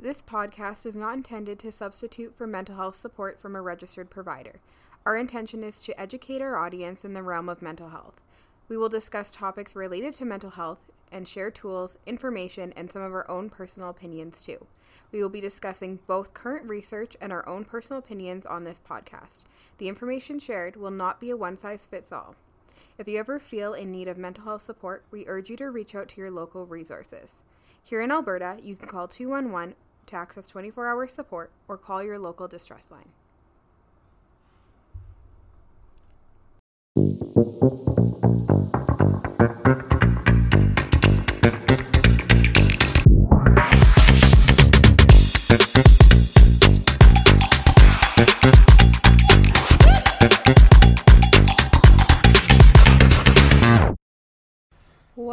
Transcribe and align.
This 0.00 0.22
podcast 0.22 0.86
is 0.86 0.94
not 0.94 1.14
intended 1.14 1.58
to 1.58 1.72
substitute 1.72 2.36
for 2.36 2.46
mental 2.46 2.76
health 2.76 2.94
support 2.94 3.40
from 3.40 3.56
a 3.56 3.60
registered 3.60 4.10
provider. 4.10 4.60
Our 5.04 5.16
intention 5.16 5.64
is 5.64 5.82
to 5.82 6.00
educate 6.00 6.40
our 6.40 6.56
audience 6.56 7.04
in 7.04 7.14
the 7.14 7.22
realm 7.24 7.48
of 7.48 7.60
mental 7.60 7.88
health. 7.88 8.20
We 8.68 8.76
will 8.76 8.88
discuss 8.88 9.32
topics 9.32 9.74
related 9.74 10.14
to 10.14 10.24
mental 10.24 10.50
health 10.50 10.92
and 11.10 11.26
share 11.26 11.50
tools, 11.50 11.96
information, 12.06 12.72
and 12.76 12.92
some 12.92 13.02
of 13.02 13.12
our 13.12 13.28
own 13.28 13.50
personal 13.50 13.88
opinions 13.88 14.40
too. 14.40 14.68
We 15.10 15.20
will 15.20 15.30
be 15.30 15.40
discussing 15.40 15.98
both 16.06 16.32
current 16.32 16.68
research 16.68 17.16
and 17.20 17.32
our 17.32 17.46
own 17.48 17.64
personal 17.64 17.98
opinions 17.98 18.46
on 18.46 18.62
this 18.62 18.80
podcast. 18.88 19.46
The 19.78 19.88
information 19.88 20.38
shared 20.38 20.76
will 20.76 20.92
not 20.92 21.18
be 21.18 21.30
a 21.30 21.36
one 21.36 21.58
size 21.58 21.86
fits 21.86 22.12
all. 22.12 22.36
If 22.98 23.08
you 23.08 23.18
ever 23.18 23.40
feel 23.40 23.74
in 23.74 23.90
need 23.90 24.06
of 24.06 24.16
mental 24.16 24.44
health 24.44 24.62
support, 24.62 25.02
we 25.10 25.26
urge 25.26 25.50
you 25.50 25.56
to 25.56 25.70
reach 25.70 25.96
out 25.96 26.08
to 26.10 26.20
your 26.20 26.30
local 26.30 26.66
resources. 26.66 27.42
Here 27.82 28.02
in 28.02 28.12
Alberta, 28.12 28.58
you 28.62 28.76
can 28.76 28.86
call 28.86 29.08
211 29.08 29.74
to 30.08 30.16
access 30.16 30.46
24 30.48 30.86
hour 30.86 31.06
support 31.06 31.50
or 31.68 31.78
call 31.78 32.02
your 32.02 32.18
local 32.18 32.48
distress 32.48 32.90
line. 32.90 33.08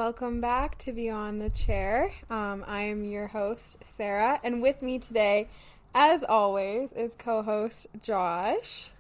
Welcome 0.06 0.40
back 0.40 0.78
to 0.84 0.92
Beyond 0.92 1.42
the 1.42 1.50
Chair. 1.50 2.12
Um, 2.30 2.64
I 2.68 2.84
am 2.84 3.06
your 3.06 3.26
host, 3.26 3.78
Sarah, 3.84 4.40
and 4.44 4.62
with 4.62 4.84
me 4.84 5.00
today, 5.00 5.50
as 5.96 6.24
always, 6.24 6.94
is 6.94 7.16
co 7.18 7.42
host 7.42 7.88
Josh. 8.04 8.92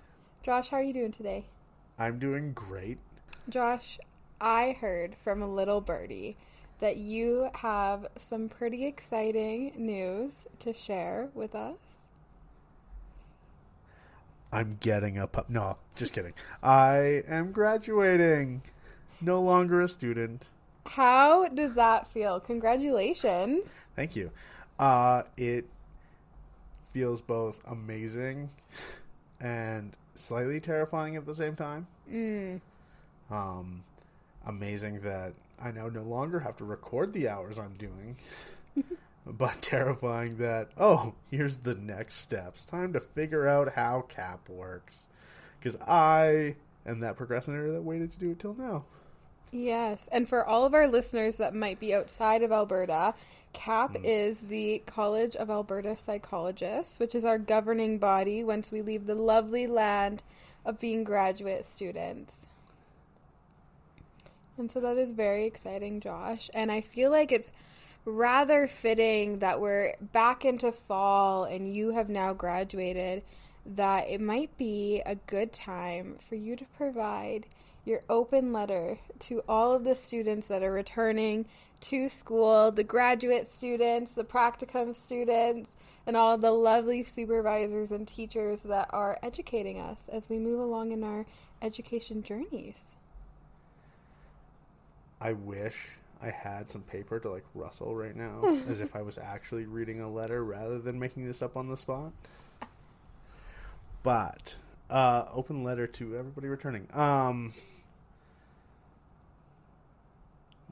Josh, 0.41 0.69
how 0.69 0.77
are 0.77 0.81
you 0.81 0.93
doing 0.93 1.11
today? 1.11 1.45
I'm 1.99 2.17
doing 2.17 2.53
great. 2.53 2.97
Josh, 3.47 3.99
I 4.41 4.77
heard 4.81 5.15
from 5.23 5.43
a 5.43 5.47
little 5.47 5.79
birdie 5.79 6.37
that 6.79 6.97
you 6.97 7.51
have 7.53 8.07
some 8.17 8.49
pretty 8.49 8.87
exciting 8.87 9.73
news 9.75 10.47
to 10.61 10.73
share 10.73 11.29
with 11.35 11.53
us. 11.53 12.07
I'm 14.51 14.77
getting 14.79 15.19
a 15.19 15.27
pup. 15.27 15.51
No, 15.51 15.77
just 15.95 16.13
kidding. 16.13 16.33
I 16.63 17.21
am 17.27 17.51
graduating. 17.51 18.63
No 19.21 19.39
longer 19.39 19.81
a 19.81 19.87
student. 19.87 20.49
How 20.85 21.47
does 21.47 21.73
that 21.73 22.07
feel? 22.07 22.39
Congratulations. 22.39 23.79
Thank 23.95 24.15
you. 24.15 24.31
Uh, 24.79 25.23
it 25.37 25.65
feels 26.93 27.21
both 27.21 27.59
amazing 27.67 28.49
and 29.39 29.95
slightly 30.15 30.59
terrifying 30.59 31.15
at 31.15 31.25
the 31.25 31.35
same 31.35 31.55
time. 31.55 31.87
Mm. 32.11 32.61
Um, 33.29 33.83
amazing 34.45 35.01
that 35.01 35.33
I 35.59 35.71
now 35.71 35.87
no 35.87 36.03
longer 36.03 36.39
have 36.39 36.57
to 36.57 36.65
record 36.65 37.13
the 37.13 37.29
hours 37.29 37.57
I'm 37.57 37.73
doing, 37.73 38.17
but 39.25 39.61
terrifying 39.61 40.37
that 40.37 40.69
oh, 40.77 41.13
here's 41.31 41.57
the 41.57 41.75
next 41.75 42.15
steps. 42.15 42.65
Time 42.65 42.93
to 42.93 42.99
figure 42.99 43.47
out 43.47 43.73
how 43.73 44.05
CAP 44.07 44.47
works, 44.49 45.07
because 45.59 45.75
I 45.81 46.55
am 46.85 46.99
that 46.99 47.17
procrastinator 47.17 47.71
that 47.73 47.81
waited 47.81 48.11
to 48.11 48.19
do 48.19 48.31
it 48.31 48.39
till 48.39 48.53
now. 48.53 48.85
Yes, 49.55 50.09
and 50.11 50.27
for 50.27 50.43
all 50.43 50.65
of 50.65 50.73
our 50.73 50.85
listeners 50.85 51.37
that 51.37 51.55
might 51.55 51.79
be 51.79 51.93
outside 51.93 52.43
of 52.43 52.51
Alberta, 52.51 53.13
CAP 53.53 53.93
Mm. 53.93 54.03
is 54.03 54.41
the 54.41 54.83
College 54.85 55.37
of 55.37 55.49
Alberta 55.49 55.95
Psychologists, 55.95 56.99
which 56.99 57.15
is 57.15 57.23
our 57.23 57.37
governing 57.37 57.97
body 57.97 58.43
once 58.43 58.69
we 58.69 58.81
leave 58.81 59.05
the 59.05 59.15
lovely 59.15 59.65
land 59.65 60.23
of 60.65 60.81
being 60.81 61.05
graduate 61.05 61.65
students. 61.65 62.47
And 64.57 64.69
so 64.69 64.81
that 64.81 64.97
is 64.97 65.13
very 65.13 65.45
exciting, 65.45 66.01
Josh. 66.01 66.49
And 66.53 66.69
I 66.69 66.81
feel 66.81 67.09
like 67.09 67.31
it's 67.31 67.49
rather 68.03 68.67
fitting 68.67 69.39
that 69.39 69.61
we're 69.61 69.95
back 70.01 70.43
into 70.43 70.73
fall 70.73 71.45
and 71.45 71.73
you 71.73 71.91
have 71.91 72.09
now 72.09 72.33
graduated, 72.33 73.23
that 73.65 74.09
it 74.09 74.19
might 74.19 74.57
be 74.57 75.01
a 75.05 75.15
good 75.15 75.53
time 75.53 76.17
for 76.19 76.35
you 76.35 76.57
to 76.57 76.65
provide 76.77 77.47
your 77.85 78.01
open 78.09 78.51
letter 78.51 78.97
to 79.19 79.43
all 79.47 79.73
of 79.73 79.83
the 79.83 79.95
students 79.95 80.47
that 80.47 80.63
are 80.63 80.73
returning 80.73 81.45
to 81.81 82.09
school, 82.09 82.71
the 82.71 82.83
graduate 82.83 83.47
students, 83.47 84.13
the 84.13 84.23
practicum 84.23 84.95
students, 84.95 85.75
and 86.07 86.17
all 86.17 86.37
the 86.37 86.51
lovely 86.51 87.03
supervisors 87.03 87.91
and 87.91 88.07
teachers 88.07 88.63
that 88.63 88.89
are 88.91 89.19
educating 89.21 89.79
us 89.79 90.09
as 90.11 90.27
we 90.27 90.39
move 90.39 90.59
along 90.59 90.91
in 90.91 91.03
our 91.03 91.25
education 91.61 92.23
journeys. 92.23 92.91
I 95.21 95.33
wish 95.33 95.89
I 96.21 96.29
had 96.31 96.69
some 96.69 96.81
paper 96.81 97.19
to 97.19 97.29
like 97.29 97.45
rustle 97.53 97.95
right 97.95 98.15
now, 98.15 98.63
as 98.67 98.81
if 98.81 98.95
I 98.95 99.01
was 99.03 99.17
actually 99.17 99.65
reading 99.65 100.01
a 100.01 100.09
letter 100.09 100.43
rather 100.43 100.79
than 100.79 100.99
making 100.99 101.27
this 101.27 101.41
up 101.41 101.55
on 101.55 101.69
the 101.69 101.77
spot. 101.77 102.11
But 104.01 104.55
uh, 104.89 105.25
open 105.33 105.63
letter 105.63 105.87
to 105.87 106.17
everybody 106.17 106.47
returning. 106.47 106.87
Um, 106.93 107.53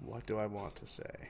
what 0.05 0.25
do 0.25 0.37
I 0.37 0.45
want 0.45 0.75
to 0.77 0.87
say? 0.87 1.29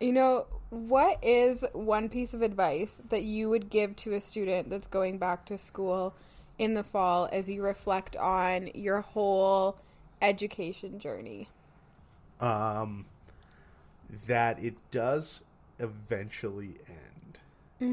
You 0.00 0.12
know, 0.12 0.46
what 0.70 1.18
is 1.22 1.64
one 1.72 2.08
piece 2.08 2.34
of 2.34 2.42
advice 2.42 3.00
that 3.08 3.22
you 3.22 3.48
would 3.50 3.70
give 3.70 3.96
to 3.96 4.14
a 4.14 4.20
student 4.20 4.70
that's 4.70 4.86
going 4.86 5.18
back 5.18 5.46
to 5.46 5.58
school 5.58 6.14
in 6.58 6.74
the 6.74 6.82
fall 6.82 7.28
as 7.32 7.48
you 7.48 7.62
reflect 7.62 8.16
on 8.16 8.70
your 8.74 9.00
whole 9.00 9.76
education 10.20 10.98
journey? 10.98 11.48
Um, 12.40 13.06
that 14.26 14.62
it 14.62 14.74
does 14.90 15.42
eventually 15.78 16.74
end, 16.88 17.38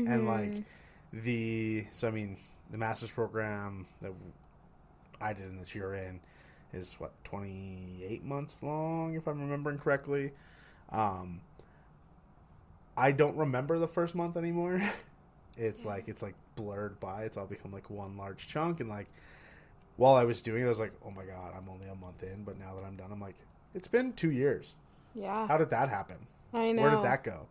and 0.08 0.28
like 0.28 0.64
the 1.14 1.86
so 1.92 2.08
I 2.08 2.12
mean 2.12 2.38
the 2.72 2.78
master's 2.78 3.12
program 3.12 3.86
that 4.02 4.12
I 5.20 5.34
did 5.34 5.46
and 5.46 5.62
that 5.62 5.76
you're 5.76 5.94
in 5.94 6.20
is 6.74 6.94
what 7.00 7.12
28 7.24 8.24
months 8.24 8.62
long 8.64 9.16
if 9.16 9.28
I'm 9.28 9.42
remembering 9.42 9.78
correctly. 9.78 10.32
Um, 10.90 11.42
I 12.98 13.12
don't 13.12 13.36
remember 13.38 13.80
the 13.80 13.88
first 13.88 14.16
month 14.16 14.38
anymore. 14.38 14.82
it's 15.58 15.86
like 15.86 16.08
it's 16.08 16.22
like 16.22 16.36
blurred 16.56 17.00
by. 17.00 17.24
It's 17.24 17.38
all 17.38 17.46
become 17.46 17.72
like 17.72 17.90
one 17.90 18.18
large 18.18 18.48
chunk 18.48 18.80
and 18.80 18.90
like 18.90 19.08
while 19.98 20.16
I 20.16 20.24
was 20.24 20.42
doing 20.42 20.64
it 20.64 20.66
I 20.66 20.70
was 20.70 20.80
like, 20.80 20.94
"Oh 21.06 21.12
my 21.12 21.26
god, 21.26 21.54
I'm 21.56 21.70
only 21.70 21.88
a 21.88 21.96
month 21.96 22.24
in." 22.24 22.44
But 22.44 22.60
now 22.60 22.76
that 22.76 22.84
I'm 22.84 22.96
done, 22.96 23.12
I'm 23.12 23.22
like, 23.22 23.36
"It's 23.74 23.88
been 23.88 24.14
2 24.14 24.32
years. 24.32 24.76
Yeah, 25.14 25.48
How 25.48 25.58
did 25.58 25.70
that 25.72 25.90
happen? 25.90 26.18
I 26.54 26.72
know. 26.72 26.82
Where 26.82 26.92
did 26.92 27.04
that 27.04 27.24
go?" 27.24 27.48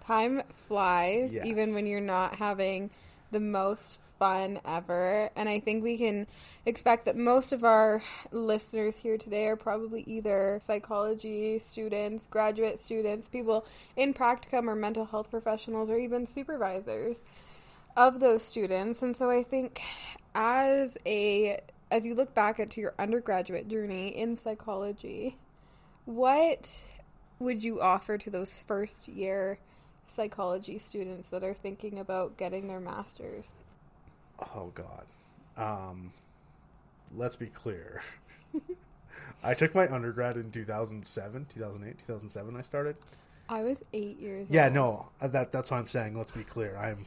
Time 0.00 0.42
flies, 0.52 1.32
Yes. 1.32 1.46
even 1.46 1.74
when 1.74 1.86
you're 1.86 2.00
not 2.00 2.36
having 2.36 2.90
the 3.30 3.40
most 3.40 3.98
fun 4.18 4.60
ever. 4.66 5.30
And 5.34 5.48
I 5.48 5.58
think 5.60 5.82
we 5.82 5.96
can 5.96 6.26
expect 6.66 7.06
that 7.06 7.16
most 7.16 7.52
of 7.52 7.64
our 7.64 8.02
listeners 8.30 8.98
here 8.98 9.16
today 9.16 9.46
are 9.46 9.56
probably 9.56 10.02
either 10.06 10.60
psychology 10.62 11.58
students, 11.58 12.26
graduate 12.30 12.80
students, 12.80 13.28
people 13.28 13.64
in 13.96 14.14
practicum 14.14 14.68
or 14.68 14.76
mental 14.76 15.06
health 15.06 15.30
professionals, 15.30 15.90
or 15.90 15.96
even 15.96 16.26
supervisors 16.26 17.22
of 17.96 18.20
those 18.20 18.42
students. 18.42 19.02
And 19.02 19.16
so 19.16 19.30
I 19.30 19.42
think 19.42 19.80
as 20.34 20.96
a 21.06 21.60
as 21.90 22.06
you 22.06 22.14
look 22.14 22.34
back 22.34 22.60
at 22.60 22.76
your 22.76 22.94
undergraduate 22.98 23.66
journey 23.66 24.08
in 24.08 24.36
psychology, 24.36 25.36
what 26.04 26.70
would 27.40 27.64
you 27.64 27.80
offer 27.80 28.16
to 28.18 28.30
those 28.30 28.52
first 28.66 29.08
year 29.08 29.58
psychology 30.10 30.78
students 30.78 31.28
that 31.30 31.42
are 31.44 31.54
thinking 31.54 31.98
about 31.98 32.36
getting 32.36 32.68
their 32.68 32.80
masters? 32.80 33.46
Oh 34.56 34.72
god. 34.74 35.06
Um 35.56 36.12
let's 37.14 37.36
be 37.36 37.46
clear. 37.46 38.02
I 39.42 39.54
took 39.54 39.74
my 39.74 39.88
undergrad 39.88 40.36
in 40.36 40.50
2007, 40.50 41.46
2008, 41.52 41.98
2007 41.98 42.56
I 42.56 42.62
started. 42.62 42.96
I 43.48 43.62
was 43.62 43.82
eight 43.92 44.18
years 44.20 44.46
Yeah, 44.50 44.66
old. 44.66 44.74
no, 44.74 45.08
uh, 45.20 45.26
that 45.28 45.52
that's 45.52 45.70
why 45.70 45.78
I'm 45.78 45.88
saying 45.88 46.14
let's 46.16 46.30
be 46.30 46.44
clear. 46.44 46.76
I'm 46.76 47.04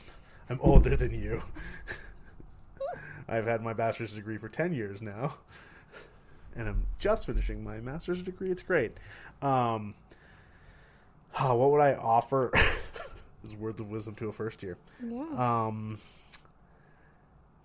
I'm 0.49 0.59
older 0.61 0.95
than 0.95 1.11
you. 1.11 1.41
I've 3.27 3.45
had 3.45 3.61
my 3.61 3.73
bachelor's 3.73 4.13
degree 4.13 4.37
for 4.37 4.49
10 4.49 4.73
years 4.73 5.01
now. 5.01 5.35
And 6.55 6.67
I'm 6.67 6.85
just 6.99 7.25
finishing 7.25 7.63
my 7.63 7.79
master's 7.79 8.21
degree. 8.21 8.51
It's 8.51 8.61
great. 8.63 8.97
Um 9.41 9.95
oh, 11.39 11.55
what 11.55 11.71
would 11.71 11.81
I 11.81 11.95
offer 11.95 12.51
as 13.43 13.55
words 13.55 13.79
of 13.81 13.89
wisdom 13.89 14.15
to 14.15 14.29
a 14.29 14.33
first 14.33 14.63
year? 14.63 14.77
Yeah. 15.03 15.25
Um, 15.67 15.99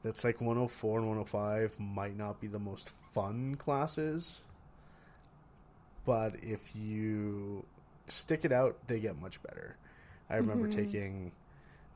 that's 0.02 0.24
like 0.24 0.40
104 0.40 0.98
and 0.98 1.08
105 1.08 1.78
might 1.80 2.16
not 2.16 2.40
be 2.40 2.46
the 2.46 2.58
most 2.58 2.90
fun 3.12 3.56
classes, 3.56 4.42
but 6.04 6.34
if 6.42 6.74
you 6.76 7.64
stick 8.06 8.44
it 8.44 8.52
out, 8.52 8.76
they 8.86 9.00
get 9.00 9.20
much 9.20 9.42
better. 9.42 9.76
I 10.30 10.36
remember 10.36 10.66
Mhm. 10.68 10.72
taking 10.72 11.32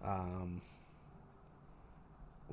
um, 0.05 0.61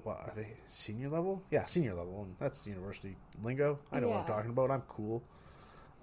what 0.04 0.18
are 0.18 0.32
they? 0.36 0.54
Senior 0.68 1.10
level? 1.10 1.42
Yeah, 1.52 1.66
senior 1.66 1.94
level, 1.94 2.22
and 2.24 2.36
that's 2.40 2.66
university 2.68 3.16
lingo. 3.44 3.80
I 3.92 4.00
know 4.00 4.10
what 4.10 4.20
I'm 4.22 4.26
talking 4.26 4.52
about. 4.52 4.72
I'm 4.72 4.84
cool. 4.84 5.24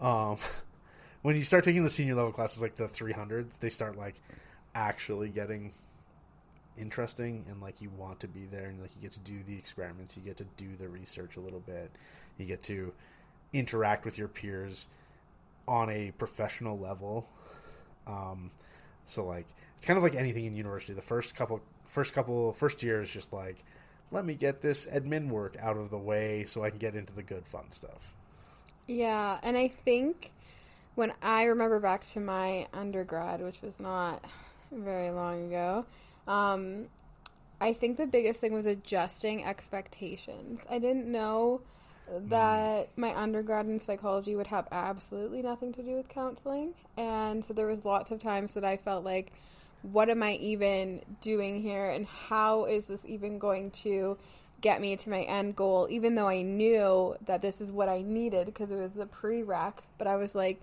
Um, 0.00 0.36
when 1.22 1.36
you 1.36 1.42
start 1.42 1.64
taking 1.64 1.82
the 1.84 1.88
senior 1.90 2.14
level 2.14 2.32
classes, 2.32 2.60
like 2.62 2.74
the 2.74 2.88
300s, 2.88 3.58
they 3.58 3.70
start 3.70 3.96
like 3.96 4.16
actually 4.76 5.28
getting 5.28 5.72
interesting 6.76 7.44
and 7.48 7.60
like 7.62 7.80
you 7.80 7.88
want 7.96 8.20
to 8.20 8.28
be 8.28 8.44
there 8.44 8.66
and 8.66 8.80
like 8.80 8.94
you 8.94 9.00
get 9.00 9.12
to 9.12 9.20
do 9.20 9.42
the 9.46 9.56
experiments 9.56 10.14
you 10.14 10.22
get 10.22 10.36
to 10.36 10.44
do 10.58 10.76
the 10.78 10.86
research 10.86 11.36
a 11.36 11.40
little 11.40 11.60
bit 11.60 11.90
you 12.36 12.44
get 12.44 12.62
to 12.62 12.92
interact 13.52 14.04
with 14.04 14.18
your 14.18 14.28
peers 14.28 14.88
on 15.68 15.90
a 15.90 16.12
professional 16.12 16.78
level. 16.78 17.26
Um 18.06 18.50
so 19.04 19.24
like 19.24 19.46
it's 19.76 19.86
kind 19.86 19.96
of 19.96 20.02
like 20.02 20.14
anything 20.14 20.44
in 20.44 20.54
university. 20.54 20.92
The 20.94 21.02
first 21.02 21.34
couple 21.34 21.60
first 21.88 22.14
couple 22.14 22.52
first 22.52 22.82
year 22.82 23.00
is 23.00 23.10
just 23.10 23.32
like 23.32 23.64
let 24.10 24.24
me 24.24 24.34
get 24.34 24.60
this 24.60 24.86
admin 24.86 25.28
work 25.28 25.56
out 25.60 25.76
of 25.76 25.90
the 25.90 25.98
way 25.98 26.44
so 26.46 26.62
i 26.62 26.70
can 26.70 26.78
get 26.78 26.94
into 26.94 27.12
the 27.12 27.22
good 27.22 27.46
fun 27.46 27.70
stuff. 27.70 28.14
Yeah, 28.86 29.38
and 29.42 29.56
I 29.56 29.68
think 29.68 30.30
when 30.94 31.12
I 31.20 31.44
remember 31.44 31.80
back 31.80 32.04
to 32.04 32.20
my 32.20 32.68
undergrad, 32.72 33.42
which 33.42 33.60
was 33.62 33.80
not 33.80 34.24
very 34.72 35.10
long 35.10 35.48
ago, 35.48 35.86
um, 36.26 36.86
I 37.60 37.72
think 37.72 37.96
the 37.96 38.06
biggest 38.06 38.40
thing 38.40 38.52
was 38.52 38.66
adjusting 38.66 39.44
expectations. 39.44 40.60
I 40.70 40.78
didn't 40.78 41.10
know 41.10 41.62
that 42.08 42.88
my 42.96 43.16
undergrad 43.16 43.66
in 43.66 43.80
psychology 43.80 44.36
would 44.36 44.46
have 44.48 44.68
absolutely 44.70 45.42
nothing 45.42 45.72
to 45.72 45.82
do 45.82 45.96
with 45.96 46.08
counseling, 46.08 46.74
and 46.96 47.44
so 47.44 47.52
there 47.52 47.66
was 47.66 47.84
lots 47.84 48.10
of 48.10 48.20
times 48.20 48.54
that 48.54 48.64
I 48.64 48.76
felt 48.76 49.04
like, 49.04 49.32
what 49.82 50.08
am 50.08 50.22
I 50.22 50.34
even 50.34 51.02
doing 51.20 51.60
here, 51.60 51.90
and 51.90 52.06
how 52.06 52.64
is 52.64 52.86
this 52.88 53.04
even 53.06 53.38
going 53.38 53.70
to 53.82 54.18
get 54.60 54.80
me 54.80 54.96
to 54.96 55.10
my 55.10 55.22
end 55.22 55.54
goal, 55.54 55.86
even 55.90 56.14
though 56.14 56.28
I 56.28 56.42
knew 56.42 57.16
that 57.26 57.42
this 57.42 57.60
is 57.60 57.70
what 57.70 57.88
I 57.88 58.02
needed 58.02 58.46
because 58.46 58.70
it 58.70 58.76
was 58.76 58.92
the 58.92 59.06
prereq. 59.06 59.74
But 59.98 60.06
I 60.06 60.16
was 60.16 60.34
like 60.34 60.60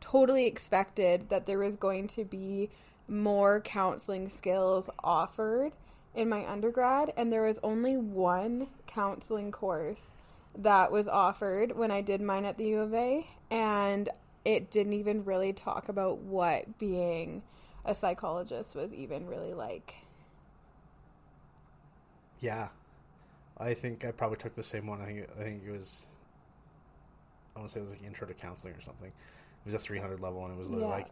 totally 0.00 0.46
expected 0.46 1.28
that 1.28 1.46
there 1.46 1.58
was 1.58 1.76
going 1.76 2.08
to 2.08 2.24
be 2.24 2.70
more 3.08 3.60
counseling 3.60 4.28
skills 4.28 4.88
offered 5.02 5.72
in 6.14 6.28
my 6.28 6.46
undergrad, 6.50 7.12
and 7.16 7.32
there 7.32 7.42
was 7.42 7.58
only 7.62 7.96
one 7.96 8.68
counseling 8.86 9.50
course 9.52 10.12
that 10.56 10.92
was 10.92 11.08
offered 11.08 11.76
when 11.76 11.90
I 11.90 12.00
did 12.00 12.20
mine 12.20 12.44
at 12.44 12.56
the 12.58 12.66
U 12.68 12.80
of 12.80 12.94
A, 12.94 13.26
and 13.50 14.08
it 14.44 14.70
didn't 14.70 14.92
even 14.92 15.24
really 15.24 15.52
talk 15.52 15.88
about 15.88 16.18
what 16.18 16.78
being 16.78 17.42
a 17.84 17.94
psychologist 17.94 18.74
was 18.74 18.92
even 18.94 19.26
really 19.26 19.54
like. 19.54 19.94
yeah 22.40 22.68
i 23.58 23.74
think 23.74 24.04
i 24.04 24.10
probably 24.10 24.36
took 24.36 24.54
the 24.54 24.62
same 24.62 24.86
one 24.86 25.00
i 25.00 25.06
think, 25.06 25.26
I 25.38 25.42
think 25.42 25.62
it 25.66 25.70
was 25.70 26.06
i 27.54 27.58
want 27.60 27.68
to 27.68 27.74
say 27.74 27.80
it 27.80 27.84
was 27.84 27.92
like 27.92 28.02
intro 28.02 28.26
to 28.26 28.34
counseling 28.34 28.74
or 28.74 28.80
something 28.80 29.08
it 29.08 29.64
was 29.64 29.74
a 29.74 29.78
300 29.78 30.20
level 30.20 30.44
and 30.44 30.54
it 30.54 30.58
was 30.58 30.70
Yeah. 30.70 30.86
like 30.86 31.06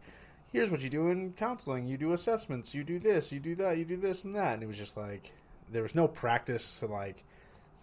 here's 0.53 0.71
what 0.71 0.81
you 0.81 0.89
do 0.89 1.09
in 1.09 1.33
counseling. 1.33 1.87
You 1.87 1.97
do 1.97 2.13
assessments. 2.13 2.73
You 2.73 2.83
do 2.85 2.99
this. 2.99 3.33
You 3.33 3.39
do 3.41 3.55
that. 3.55 3.77
You 3.77 3.83
do 3.83 3.97
this 3.97 4.23
and 4.23 4.33
that. 4.35 4.53
And 4.53 4.63
it 4.63 4.67
was 4.67 4.77
just 4.77 4.95
like 4.95 5.33
there 5.71 5.83
was 5.83 5.95
no 5.95 6.07
practice 6.07 6.79
to 6.79 6.85
like 6.85 7.25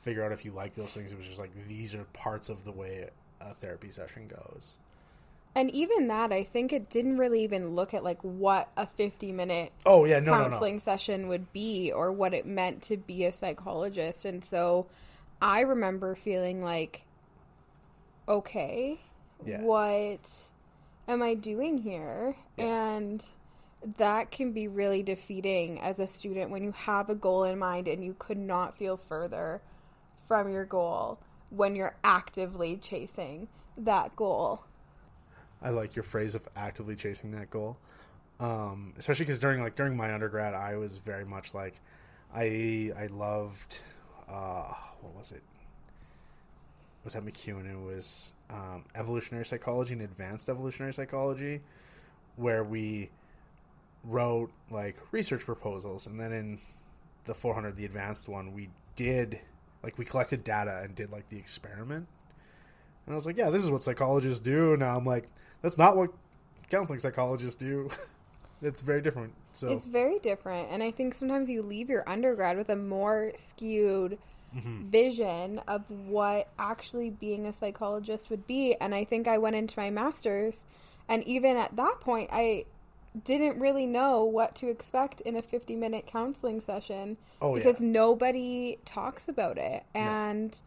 figure 0.01 0.25
out 0.25 0.33
if 0.33 0.45
you 0.47 0.53
like 0.53 0.75
those 0.77 0.93
things. 0.93 1.13
It 1.13 1.19
was 1.19 1.27
just 1.27 1.39
like 1.39 1.51
these 1.69 1.95
are 1.95 2.05
parts 2.15 2.49
of 2.49 2.65
the 2.65 2.73
way 2.73 3.11
a 3.41 3.53
therapy 3.53 3.91
session 3.91 4.29
goes. 4.29 4.77
And 5.53 5.69
even 5.73 6.07
that, 6.07 6.31
I 6.33 6.45
think 6.45 6.73
it 6.73 6.89
didn't 6.89 7.19
really 7.19 7.43
even 7.43 7.75
look 7.75 7.93
at 7.93 8.05
like 8.05 8.23
what 8.23 8.69
a 8.77 8.87
50 8.87 9.33
minute 9.33 9.73
oh 9.85 10.05
yeah. 10.05 10.21
No 10.21 10.33
no 10.33 10.49
counseling 10.49 10.75
no 10.77 10.81
session 10.81 11.27
would 11.27 11.53
be 11.53 11.91
or 11.91 12.13
what 12.13 12.33
it 12.35 12.47
meant 12.47 12.83
to 12.85 12.97
be 12.97 13.25
a 13.25 13.33
psychologist. 13.33 14.25
And 14.25 14.45
so 14.45 14.87
I 15.43 15.61
remember 15.63 16.15
feeling 16.15 16.63
like, 16.63 17.05
okay, 18.29 19.01
Yeah. 19.45 19.61
what 19.63 20.21
am 21.09 21.23
I 21.23 21.35
doing 21.35 21.79
here? 21.79 22.37
Yeah. 22.57 22.95
And 22.95 23.25
that 23.97 24.31
can 24.31 24.53
be 24.53 24.69
really 24.69 25.03
defeating 25.03 25.81
as 25.81 26.01
a 26.01 26.07
student 26.07 26.51
when 26.51 26.63
you 26.63 26.73
have 26.73 27.09
a 27.09 27.15
goal 27.15 27.45
in 27.45 27.59
mind 27.59 27.89
and 27.89 28.05
you 28.05 28.15
could 28.19 28.39
not 28.39 28.77
feel 28.77 28.97
further 28.97 29.63
from 30.29 30.53
your 30.53 30.65
goal 30.65 31.19
when 31.51 31.75
you're 31.75 31.97
actively 32.05 32.77
chasing 32.77 33.49
that 33.77 34.15
goal. 34.17 34.65
I 35.63 35.71
like 35.71 35.97
your 35.97 36.03
phrase 36.03 36.35
of 36.35 36.47
actively 36.57 36.97
chasing 36.97 37.33
that 37.33 37.51
goal. 37.51 37.77
Um, 38.39 38.95
especially 38.99 39.27
because 39.27 39.39
during 39.39 39.63
like 39.63 39.77
during 39.77 39.97
my 39.97 40.15
undergrad, 40.15 40.55
I 40.55 40.77
was 40.77 40.97
very 40.97 41.25
much 41.27 41.53
like, 41.53 41.81
I 42.35 42.93
I 42.97 43.07
loved, 43.07 43.81
uh, 44.29 44.73
what 45.01 45.15
was 45.15 45.33
it? 45.33 45.43
Was 47.05 47.17
at 47.17 47.25
MacEwan. 47.25 47.71
It 47.71 47.79
was 47.79 48.33
um, 48.51 48.85
evolutionary 48.95 49.47
psychology 49.47 49.95
and 49.95 50.03
advanced 50.03 50.49
evolutionary 50.49 50.93
psychology, 50.93 51.63
where 52.37 52.63
we 52.63 53.11
wrote 54.05 54.51
like 54.71 54.97
research 55.11 55.45
proposals, 55.45 56.07
and 56.07 56.21
then 56.21 56.33
in 56.33 56.59
the 57.25 57.35
400, 57.35 57.77
the 57.77 57.85
advanced 57.85 58.29
one, 58.29 58.53
we 58.53 58.69
did 58.97 59.41
like 59.83 59.97
we 59.97 60.05
collected 60.05 60.45
data 60.45 60.81
and 60.83 60.95
did 60.95 61.11
like 61.11 61.29
the 61.29 61.39
experiment. 61.39 62.07
And 63.07 63.15
I 63.15 63.17
was 63.17 63.27
like, 63.27 63.37
yeah, 63.37 63.51
this 63.51 63.65
is 63.65 63.71
what 63.71 63.83
psychologists 63.83 64.41
do. 64.41 64.77
Now 64.77 64.97
I'm 64.97 65.07
like, 65.07 65.29
that's 65.63 65.79
not 65.79 65.97
what 65.97 66.11
counseling 66.71 67.01
psychologists 67.01 67.57
do. 67.57 67.89
it's 68.63 68.81
very 68.81 69.01
different. 69.01 69.33
So 69.53 69.69
It's 69.69 69.89
very 69.89 70.19
different, 70.19 70.69
and 70.71 70.83
I 70.83 70.91
think 70.91 71.15
sometimes 71.15 71.49
you 71.49 71.63
leave 71.63 71.89
your 71.91 72.09
undergrad 72.09 72.57
with 72.57 72.69
a 72.69 72.77
more 72.77 73.33
skewed 73.37 74.19
Mm-hmm. 74.57 74.91
vision 74.91 75.61
of 75.69 75.89
what 75.89 76.49
actually 76.59 77.11
being 77.11 77.47
a 77.47 77.53
psychologist 77.53 78.31
would 78.31 78.49
be. 78.49 78.75
And 78.81 78.93
I 78.95 79.05
think 79.05 79.29
I 79.29 79.39
went 79.39 79.55
into 79.55 79.79
my 79.79 79.91
master's, 79.91 80.65
and 81.09 81.23
even 81.25 81.57
at 81.57 81.77
that 81.77 82.01
point, 82.01 82.31
I 82.33 82.65
didn't 83.25 83.61
really 83.61 83.87
know 83.87 84.25
what 84.25 84.55
to 84.57 84.69
expect 84.69 85.21
in 85.23 85.37
a 85.37 85.43
50 85.43 85.77
minute 85.77 86.07
counseling 86.07 86.61
session 86.61 87.17
Oh, 87.41 87.55
because 87.55 87.81
yeah. 87.81 87.87
nobody 87.89 88.79
talks 88.85 89.29
about 89.29 89.57
it. 89.59 89.85
And 89.95 90.61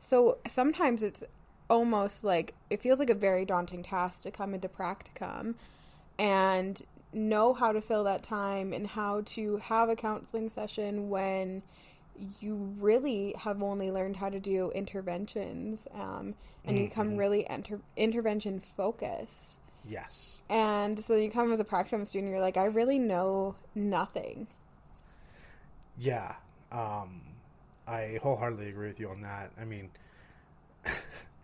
so 0.00 0.38
sometimes 0.48 1.02
it's 1.02 1.22
almost 1.68 2.24
like 2.24 2.54
it 2.68 2.82
feels 2.82 2.98
like 2.98 3.10
a 3.10 3.14
very 3.14 3.44
daunting 3.44 3.82
task 3.82 4.22
to 4.22 4.30
come 4.32 4.54
into 4.54 4.68
practicum 4.68 5.54
and 6.18 6.82
know 7.12 7.54
how 7.54 7.72
to 7.72 7.80
fill 7.80 8.04
that 8.04 8.22
time 8.22 8.72
and 8.72 8.86
how 8.86 9.22
to 9.26 9.56
have 9.58 9.88
a 9.88 9.96
counseling 9.96 10.48
session 10.48 11.08
when 11.08 11.62
you 12.40 12.54
really 12.78 13.34
have 13.38 13.62
only 13.62 13.90
learned 13.90 14.16
how 14.16 14.28
to 14.28 14.40
do 14.40 14.70
interventions 14.72 15.86
um, 15.94 16.34
and 16.66 16.78
you 16.78 16.84
become 16.84 17.16
really 17.16 17.48
enter- 17.48 17.80
intervention 17.96 18.60
focused. 18.60 19.56
yes, 19.84 20.42
And 20.50 21.02
so 21.02 21.16
you 21.16 21.30
come 21.30 21.52
as 21.52 21.60
a 21.60 21.64
practicum 21.64 22.06
student, 22.06 22.30
you're 22.30 22.40
like, 22.40 22.56
I 22.56 22.64
really 22.66 22.98
know 22.98 23.56
nothing. 23.74 24.48
yeah. 25.96 26.34
Um, 26.72 27.22
I 27.86 28.18
wholeheartedly 28.22 28.68
agree 28.68 28.88
with 28.88 29.00
you 29.00 29.08
on 29.10 29.22
that. 29.22 29.50
I 29.60 29.64
mean, 29.64 29.90
you 30.86 30.92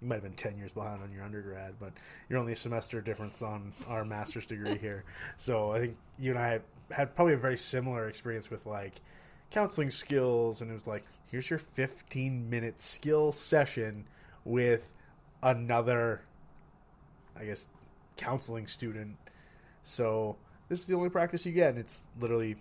might 0.02 0.16
have 0.16 0.22
been 0.24 0.34
ten 0.34 0.56
years 0.56 0.72
behind 0.72 1.02
on 1.02 1.10
your 1.12 1.24
undergrad, 1.24 1.74
but 1.80 1.92
you're 2.28 2.38
only 2.38 2.52
a 2.52 2.56
semester 2.56 3.00
difference 3.00 3.42
on 3.42 3.72
our 3.88 4.04
master's 4.04 4.46
degree 4.46 4.78
here. 4.78 5.04
So 5.36 5.72
I 5.72 5.80
think 5.80 5.96
you 6.18 6.30
and 6.30 6.38
I 6.38 6.48
had, 6.48 6.62
had 6.90 7.16
probably 7.16 7.34
a 7.34 7.38
very 7.38 7.58
similar 7.58 8.08
experience 8.08 8.50
with 8.50 8.66
like 8.66 9.00
counseling 9.50 9.90
skills, 9.90 10.60
and 10.60 10.70
it 10.70 10.74
was 10.74 10.86
like, 10.86 11.04
here's 11.30 11.48
your 11.50 11.58
15 11.58 12.48
minute 12.50 12.80
skill 12.80 13.32
session 13.32 14.06
with 14.44 14.92
another, 15.42 16.22
I 17.38 17.44
guess, 17.44 17.66
counseling 18.16 18.66
student. 18.66 19.16
So 19.82 20.36
this 20.68 20.80
is 20.80 20.86
the 20.86 20.94
only 20.94 21.10
practice 21.10 21.46
you 21.46 21.52
get, 21.52 21.70
and 21.70 21.78
it's 21.78 22.04
literally, 22.20 22.56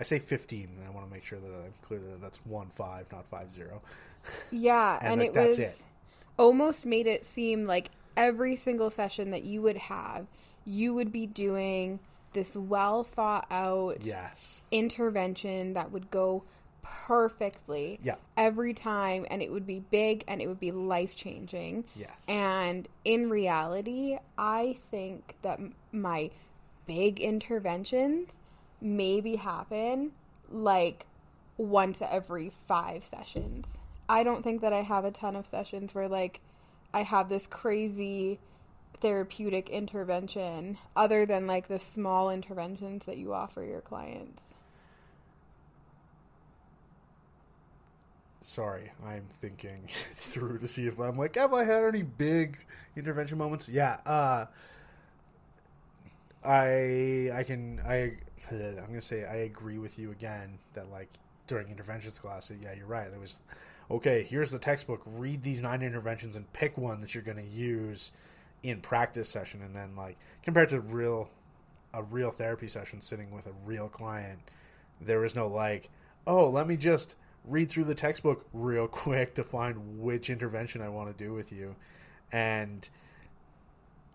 I 0.00 0.04
say 0.04 0.18
15, 0.18 0.68
and 0.78 0.86
I 0.86 0.90
want 0.90 1.06
to 1.08 1.12
make 1.12 1.24
sure 1.24 1.38
that 1.38 1.46
I'm 1.46 1.74
clear 1.82 2.00
that 2.00 2.20
that's 2.20 2.38
one 2.46 2.70
five, 2.76 3.10
not 3.12 3.26
five 3.30 3.50
zero. 3.50 3.82
Yeah, 4.50 4.98
And, 5.02 5.12
and, 5.12 5.20
like, 5.20 5.30
it 5.30 5.34
that's 5.34 5.58
was 5.58 5.58
it. 5.58 5.82
almost 6.38 6.86
made 6.86 7.06
it 7.06 7.24
seem 7.24 7.66
like 7.66 7.90
every 8.16 8.56
single 8.56 8.90
session 8.90 9.30
that 9.30 9.44
you 9.44 9.62
would 9.62 9.76
have, 9.76 10.26
you 10.64 10.94
would 10.94 11.12
be 11.12 11.26
doing 11.26 11.98
this 12.32 12.56
well 12.56 13.04
thought 13.04 13.46
out 13.50 13.98
Yes. 14.02 14.64
intervention 14.70 15.74
that 15.74 15.90
would 15.92 16.10
go 16.10 16.44
perfectly 16.82 17.98
Yeah. 18.02 18.16
every 18.36 18.74
time 18.74 19.26
and 19.30 19.42
it 19.42 19.50
would 19.50 19.66
be 19.66 19.80
big 19.80 20.24
and 20.28 20.40
it 20.40 20.46
would 20.46 20.60
be 20.60 20.70
life 20.72 21.14
changing. 21.16 21.84
Yes. 21.96 22.26
And 22.28 22.88
in 23.04 23.30
reality, 23.30 24.18
I 24.38 24.76
think 24.90 25.36
that 25.42 25.60
my 25.92 26.30
big 26.86 27.20
interventions 27.20 28.40
maybe 28.80 29.36
happen 29.36 30.12
like 30.50 31.06
once 31.56 32.02
every 32.02 32.50
five 32.50 33.04
sessions. 33.04 33.78
I 34.08 34.22
don't 34.22 34.42
think 34.42 34.60
that 34.60 34.72
I 34.72 34.82
have 34.82 35.04
a 35.04 35.10
ton 35.10 35.36
of 35.36 35.46
sessions 35.46 35.94
where 35.94 36.08
like 36.08 36.40
I 36.92 37.02
have 37.02 37.28
this 37.28 37.46
crazy 37.46 38.38
therapeutic 39.02 39.68
intervention 39.68 40.78
other 40.96 41.26
than 41.26 41.46
like 41.46 41.68
the 41.68 41.78
small 41.78 42.30
interventions 42.30 43.04
that 43.06 43.18
you 43.18 43.34
offer 43.34 43.62
your 43.62 43.80
clients. 43.82 44.52
sorry, 48.42 48.90
I'm 49.04 49.24
thinking 49.30 49.88
through 50.14 50.58
to 50.58 50.68
see 50.68 50.86
if 50.86 50.98
I'm 50.98 51.16
like, 51.16 51.36
have 51.36 51.54
I 51.54 51.64
had 51.64 51.84
any 51.84 52.02
big 52.02 52.58
intervention 52.96 53.38
moments? 53.38 53.68
Yeah. 53.68 53.98
Uh, 54.04 54.46
I 56.44 57.30
I 57.32 57.44
can 57.44 57.80
I 57.86 58.14
I'm 58.50 58.86
gonna 58.88 59.00
say 59.00 59.24
I 59.24 59.36
agree 59.36 59.78
with 59.78 59.98
you 59.98 60.10
again 60.10 60.58
that 60.74 60.90
like 60.90 61.08
during 61.46 61.68
interventions 61.68 62.18
class, 62.18 62.52
yeah, 62.62 62.72
you're 62.74 62.86
right. 62.86 63.08
There 63.08 63.20
was 63.20 63.38
okay. 63.90 64.24
Here's 64.24 64.50
the 64.50 64.58
textbook. 64.58 65.02
Read 65.06 65.42
these 65.42 65.62
nine 65.62 65.82
interventions 65.82 66.34
and 66.36 66.52
pick 66.52 66.76
one 66.76 67.00
that 67.00 67.14
you're 67.14 67.22
gonna 67.22 67.42
use 67.42 68.10
in 68.62 68.80
practice 68.80 69.28
session, 69.28 69.62
and 69.62 69.74
then 69.74 69.96
like 69.96 70.16
compared 70.42 70.68
to 70.70 70.80
real 70.80 71.28
a 71.94 72.02
real 72.02 72.30
therapy 72.30 72.68
session 72.68 73.00
sitting 73.00 73.30
with 73.30 73.46
a 73.46 73.52
real 73.64 73.88
client, 73.88 74.38
there 75.00 75.20
was 75.20 75.34
no 75.34 75.46
like, 75.46 75.90
oh, 76.26 76.48
let 76.48 76.66
me 76.66 76.76
just 76.76 77.16
read 77.44 77.68
through 77.68 77.84
the 77.84 77.94
textbook 77.94 78.46
real 78.52 78.88
quick 78.88 79.34
to 79.34 79.42
find 79.42 80.00
which 80.00 80.30
intervention 80.30 80.80
I 80.80 80.88
want 80.88 81.16
to 81.16 81.24
do 81.24 81.32
with 81.32 81.52
you. 81.52 81.76
And 82.30 82.88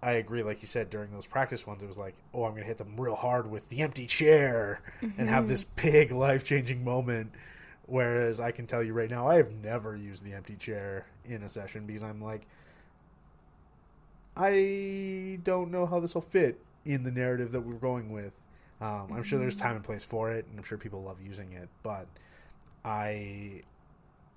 I 0.01 0.13
agree, 0.13 0.44
like 0.44 0.62
you 0.62 0.68
said, 0.68 0.89
during 0.89 1.12
those 1.12 1.25
practice 1.25 1.66
ones, 1.66 1.84
it 1.84 1.88
was 1.88 1.98
like, 1.98 2.16
oh, 2.34 2.46
I'm 2.46 2.51
going 2.51 2.63
to 2.63 2.68
hit 2.68 2.77
them 2.77 2.96
real 2.98 3.16
hard 3.16 3.50
with 3.50 3.70
the 3.70 3.82
empty 3.82 4.06
chair 4.06 4.82
mm-hmm. 5.01 5.20
and 5.20 5.30
have 5.30 5.48
this 5.48 5.66
mm-hmm. 5.66 5.88
big 5.89 6.12
life 6.12 6.44
changing 6.44 6.84
moment. 6.84 7.32
Whereas 7.86 8.39
I 8.39 8.51
can 8.51 8.68
tell 8.68 8.84
you 8.84 8.94
right 8.94 9.10
now, 9.10 9.27
I 9.27 9.36
have 9.36 9.51
never 9.63 9.96
used 9.96 10.24
the 10.24 10.34
empty 10.34 10.56
chair 10.56 11.06
in 11.25 11.42
a 11.44 11.50
session 11.50 11.86
because 11.86 12.04
I'm 12.04 12.22
like, 12.22 12.48
I 14.38 15.39
don't 15.44 15.72
know 15.72 15.86
how 15.86 16.00
this 16.00 16.13
will 16.13 16.22
fit 16.22 16.60
in 16.86 17.03
the 17.03 17.12
narrative 17.12 17.51
that 17.53 17.62
we're 17.62 17.74
going 17.74 18.12
with. 18.12 18.34
Um, 18.79 19.08
I'm 19.12 19.24
sure 19.24 19.39
there's 19.39 19.56
mm-hmm. 19.56 19.65
time 19.65 19.75
and 19.77 19.84
place 19.84 20.03
for 20.03 20.32
it, 20.32 20.46
and 20.46 20.58
I'm 20.58 20.63
sure 20.63 20.77
people 20.77 21.01
love 21.01 21.20
using 21.22 21.53
it. 21.53 21.70
But 21.82 22.08
I, 22.86 23.63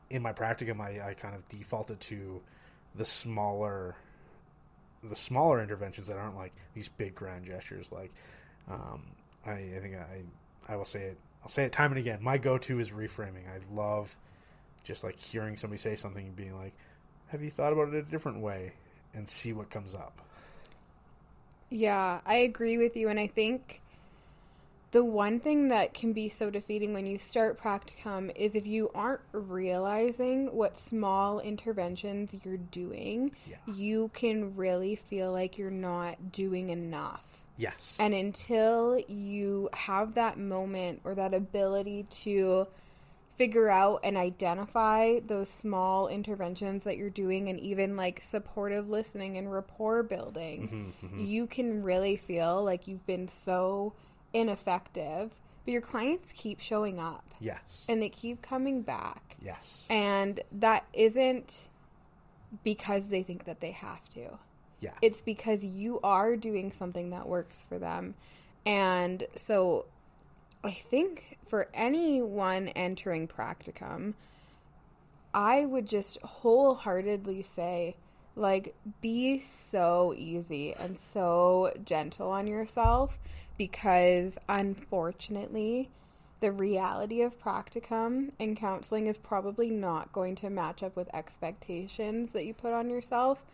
in 0.08 0.22
my 0.22 0.32
practicum, 0.32 0.80
I, 0.80 1.10
I 1.10 1.14
kind 1.14 1.34
of 1.34 1.46
defaulted 1.50 2.00
to 2.00 2.40
the 2.94 3.04
smaller, 3.04 3.94
the 5.04 5.16
smaller 5.16 5.62
interventions 5.62 6.06
that 6.08 6.16
aren't 6.16 6.36
like 6.36 6.54
these 6.74 6.88
big 6.88 7.14
grand 7.14 7.44
gestures. 7.44 7.92
Like, 7.92 8.12
um, 8.68 9.02
I, 9.44 9.52
I 9.52 9.78
think 9.82 9.96
I, 9.96 10.72
I 10.72 10.76
will 10.76 10.86
say 10.86 11.02
it. 11.02 11.18
I'll 11.42 11.48
say 11.48 11.64
it 11.64 11.72
time 11.72 11.92
and 11.92 11.98
again. 11.98 12.18
My 12.22 12.38
go-to 12.38 12.80
is 12.80 12.90
reframing. 12.90 13.46
I 13.48 13.60
love 13.74 14.16
just 14.82 15.04
like 15.04 15.18
hearing 15.18 15.56
somebody 15.56 15.78
say 15.78 15.94
something 15.94 16.26
and 16.26 16.36
being 16.36 16.56
like, 16.56 16.72
"Have 17.28 17.42
you 17.42 17.50
thought 17.50 17.72
about 17.74 17.88
it 17.88 17.94
a 17.94 18.02
different 18.02 18.40
way?" 18.40 18.72
And 19.14 19.28
see 19.28 19.52
what 19.52 19.70
comes 19.70 19.94
up. 19.94 20.20
Yeah, 21.68 22.20
I 22.26 22.36
agree 22.36 22.78
with 22.78 22.96
you, 22.96 23.08
and 23.08 23.18
I 23.18 23.28
think 23.28 23.80
the 24.92 25.04
one 25.04 25.38
thing 25.38 25.68
that 25.68 25.94
can 25.94 26.12
be 26.12 26.28
so 26.28 26.50
defeating 26.50 26.92
when 26.92 27.06
you 27.06 27.18
start 27.18 27.60
practicum 27.60 28.34
is 28.34 28.56
if 28.56 28.66
you 28.66 28.90
aren't 28.94 29.20
realizing 29.32 30.52
what 30.52 30.76
small 30.76 31.38
interventions 31.38 32.34
you're 32.44 32.56
doing, 32.56 33.30
yeah. 33.46 33.56
you 33.72 34.10
can 34.14 34.56
really 34.56 34.96
feel 34.96 35.32
like 35.32 35.58
you're 35.58 35.70
not 35.70 36.32
doing 36.32 36.70
enough. 36.70 37.22
Yes. 37.56 37.98
And 38.00 38.14
until 38.14 38.98
you 39.06 39.68
have 39.74 40.14
that 40.14 40.38
moment 40.38 41.02
or 41.04 41.14
that 41.14 41.34
ability 41.34 42.06
to 42.22 42.66
figure 43.40 43.70
out 43.70 44.00
and 44.04 44.18
identify 44.18 45.18
those 45.20 45.48
small 45.48 46.08
interventions 46.08 46.84
that 46.84 46.98
you're 46.98 47.08
doing 47.08 47.48
and 47.48 47.58
even 47.58 47.96
like 47.96 48.20
supportive 48.20 48.90
listening 48.90 49.38
and 49.38 49.50
rapport 49.50 50.02
building, 50.02 50.92
mm-hmm, 51.00 51.06
mm-hmm. 51.06 51.24
you 51.24 51.46
can 51.46 51.82
really 51.82 52.16
feel 52.16 52.62
like 52.62 52.86
you've 52.86 53.06
been 53.06 53.26
so 53.26 53.94
ineffective, 54.34 55.30
but 55.64 55.72
your 55.72 55.80
clients 55.80 56.34
keep 56.36 56.60
showing 56.60 56.98
up. 56.98 57.24
Yes. 57.40 57.86
And 57.88 58.02
they 58.02 58.10
keep 58.10 58.42
coming 58.42 58.82
back. 58.82 59.36
Yes. 59.40 59.86
And 59.88 60.42
that 60.52 60.84
isn't 60.92 61.56
because 62.62 63.08
they 63.08 63.22
think 63.22 63.46
that 63.46 63.60
they 63.60 63.70
have 63.70 64.06
to. 64.10 64.38
Yeah. 64.80 64.92
It's 65.00 65.22
because 65.22 65.64
you 65.64 65.98
are 66.02 66.36
doing 66.36 66.72
something 66.72 67.08
that 67.08 67.26
works 67.26 67.64
for 67.70 67.78
them. 67.78 68.16
And 68.66 69.26
so 69.36 69.86
I 70.62 70.70
think 70.70 71.38
for 71.46 71.68
anyone 71.72 72.68
entering 72.68 73.28
practicum, 73.28 74.14
I 75.32 75.64
would 75.64 75.86
just 75.86 76.18
wholeheartedly 76.22 77.42
say 77.44 77.96
like, 78.36 78.74
be 79.00 79.40
so 79.40 80.14
easy 80.16 80.74
and 80.74 80.98
so 80.98 81.72
gentle 81.84 82.30
on 82.30 82.46
yourself 82.46 83.18
because 83.58 84.38
unfortunately, 84.48 85.90
the 86.40 86.50
reality 86.50 87.20
of 87.20 87.38
practicum 87.38 88.30
and 88.40 88.56
counseling 88.56 89.06
is 89.06 89.18
probably 89.18 89.68
not 89.68 90.12
going 90.12 90.34
to 90.36 90.48
match 90.48 90.82
up 90.82 90.96
with 90.96 91.14
expectations 91.14 92.32
that 92.32 92.46
you 92.46 92.54
put 92.54 92.72
on 92.72 92.88
yourself 92.88 93.44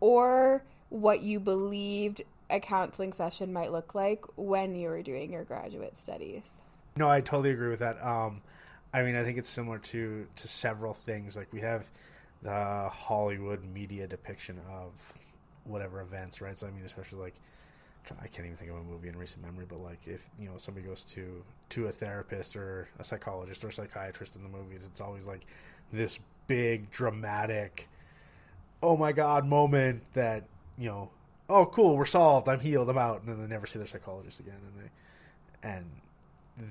or 0.00 0.62
what 0.90 1.22
you 1.22 1.40
believed 1.40 2.22
a 2.50 2.60
counseling 2.60 3.12
session 3.12 3.52
might 3.52 3.72
look 3.72 3.94
like 3.94 4.24
when 4.36 4.74
you 4.74 4.88
were 4.88 5.02
doing 5.02 5.32
your 5.32 5.44
graduate 5.44 5.98
studies. 5.98 6.50
No, 6.96 7.08
I 7.08 7.20
totally 7.20 7.50
agree 7.50 7.70
with 7.70 7.80
that. 7.80 8.04
Um, 8.04 8.42
I 8.92 9.02
mean, 9.02 9.16
I 9.16 9.24
think 9.24 9.38
it's 9.38 9.48
similar 9.48 9.78
to 9.78 10.26
to 10.36 10.48
several 10.48 10.94
things. 10.94 11.36
Like 11.36 11.52
we 11.52 11.60
have 11.60 11.90
the 12.42 12.88
Hollywood 12.92 13.64
media 13.64 14.06
depiction 14.06 14.60
of 14.70 15.14
whatever 15.64 16.00
events, 16.00 16.40
right? 16.40 16.58
So 16.58 16.66
I 16.66 16.70
mean, 16.70 16.84
especially 16.84 17.18
like 17.18 17.34
I 18.20 18.26
can't 18.26 18.46
even 18.46 18.56
think 18.56 18.70
of 18.70 18.76
a 18.76 18.82
movie 18.82 19.08
in 19.08 19.16
recent 19.16 19.42
memory, 19.42 19.64
but 19.68 19.80
like 19.80 20.06
if 20.06 20.28
you 20.38 20.46
know 20.46 20.58
somebody 20.58 20.86
goes 20.86 21.02
to 21.04 21.42
to 21.70 21.86
a 21.86 21.92
therapist 21.92 22.54
or 22.54 22.88
a 22.98 23.04
psychologist 23.04 23.64
or 23.64 23.68
a 23.68 23.72
psychiatrist 23.72 24.36
in 24.36 24.42
the 24.42 24.48
movies, 24.48 24.84
it's 24.84 25.00
always 25.00 25.26
like 25.26 25.46
this 25.92 26.20
big 26.46 26.90
dramatic, 26.90 27.88
oh 28.82 28.96
my 28.96 29.12
god 29.12 29.46
moment 29.46 30.02
that 30.12 30.44
you 30.78 30.88
know, 30.88 31.10
oh 31.48 31.66
cool, 31.66 31.96
we're 31.96 32.06
solved, 32.06 32.48
I'm 32.48 32.60
healed, 32.60 32.88
I'm 32.88 32.98
out, 32.98 33.20
and 33.20 33.28
then 33.28 33.40
they 33.40 33.48
never 33.48 33.66
see 33.66 33.78
their 33.78 33.88
psychologist 33.88 34.40
again, 34.40 34.54
and 34.54 34.84
they 34.84 35.68
and 35.68 35.84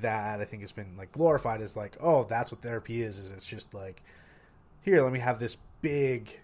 that 0.01 0.39
I 0.39 0.45
think 0.45 0.61
has 0.61 0.71
been 0.71 0.95
like 0.97 1.11
glorified 1.11 1.59
as 1.59 1.75
like 1.75 1.97
oh 1.99 2.23
that's 2.23 2.53
what 2.53 2.61
therapy 2.61 3.03
is 3.03 3.17
is 3.17 3.31
it's 3.31 3.45
just 3.45 3.73
like 3.73 4.01
here, 4.83 5.01
let 5.01 5.13
me 5.13 5.19
have 5.19 5.39
this 5.39 5.57
big 5.81 6.39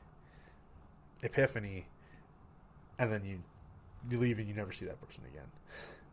epiphany, 1.22 1.86
and 2.98 3.12
then 3.12 3.26
you 3.26 3.40
you 4.10 4.18
leave 4.18 4.40
and 4.40 4.48
you 4.48 4.54
never 4.54 4.72
see 4.72 4.86
that 4.86 5.00
person 5.06 5.24
again. 5.32 5.48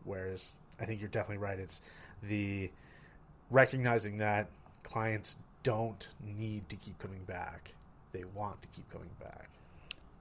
Whereas 0.03 0.53
I 0.79 0.85
think 0.85 0.99
you're 0.99 1.09
definitely 1.09 1.43
right. 1.43 1.57
It's 1.57 1.81
the 2.21 2.69
recognizing 3.49 4.17
that 4.17 4.49
clients 4.83 5.37
don't 5.63 6.09
need 6.37 6.67
to 6.69 6.75
keep 6.75 6.99
coming 6.99 7.23
back; 7.23 7.73
they 8.11 8.23
want 8.35 8.61
to 8.61 8.67
keep 8.69 8.89
coming 8.91 9.09
back. 9.19 9.49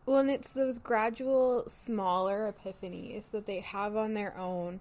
Well, 0.06 0.18
and 0.18 0.30
it's 0.30 0.52
those 0.52 0.78
gradual, 0.78 1.64
smaller 1.68 2.52
epiphanies 2.52 3.30
that 3.32 3.46
they 3.46 3.60
have 3.60 3.96
on 3.96 4.14
their 4.14 4.36
own 4.38 4.78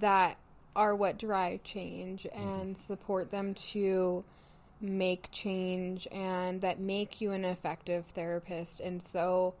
that 0.00 0.38
are 0.74 0.94
what 0.94 1.18
drive 1.18 1.62
change 1.62 2.24
mm-hmm. 2.24 2.48
and 2.48 2.78
support 2.78 3.30
them 3.30 3.54
to 3.54 4.24
make 4.80 5.28
change 5.30 6.08
and 6.10 6.60
that 6.62 6.80
make 6.80 7.20
you 7.20 7.32
an 7.32 7.44
effective 7.44 8.06
therapist. 8.06 8.80
And 8.80 9.02
so 9.02 9.54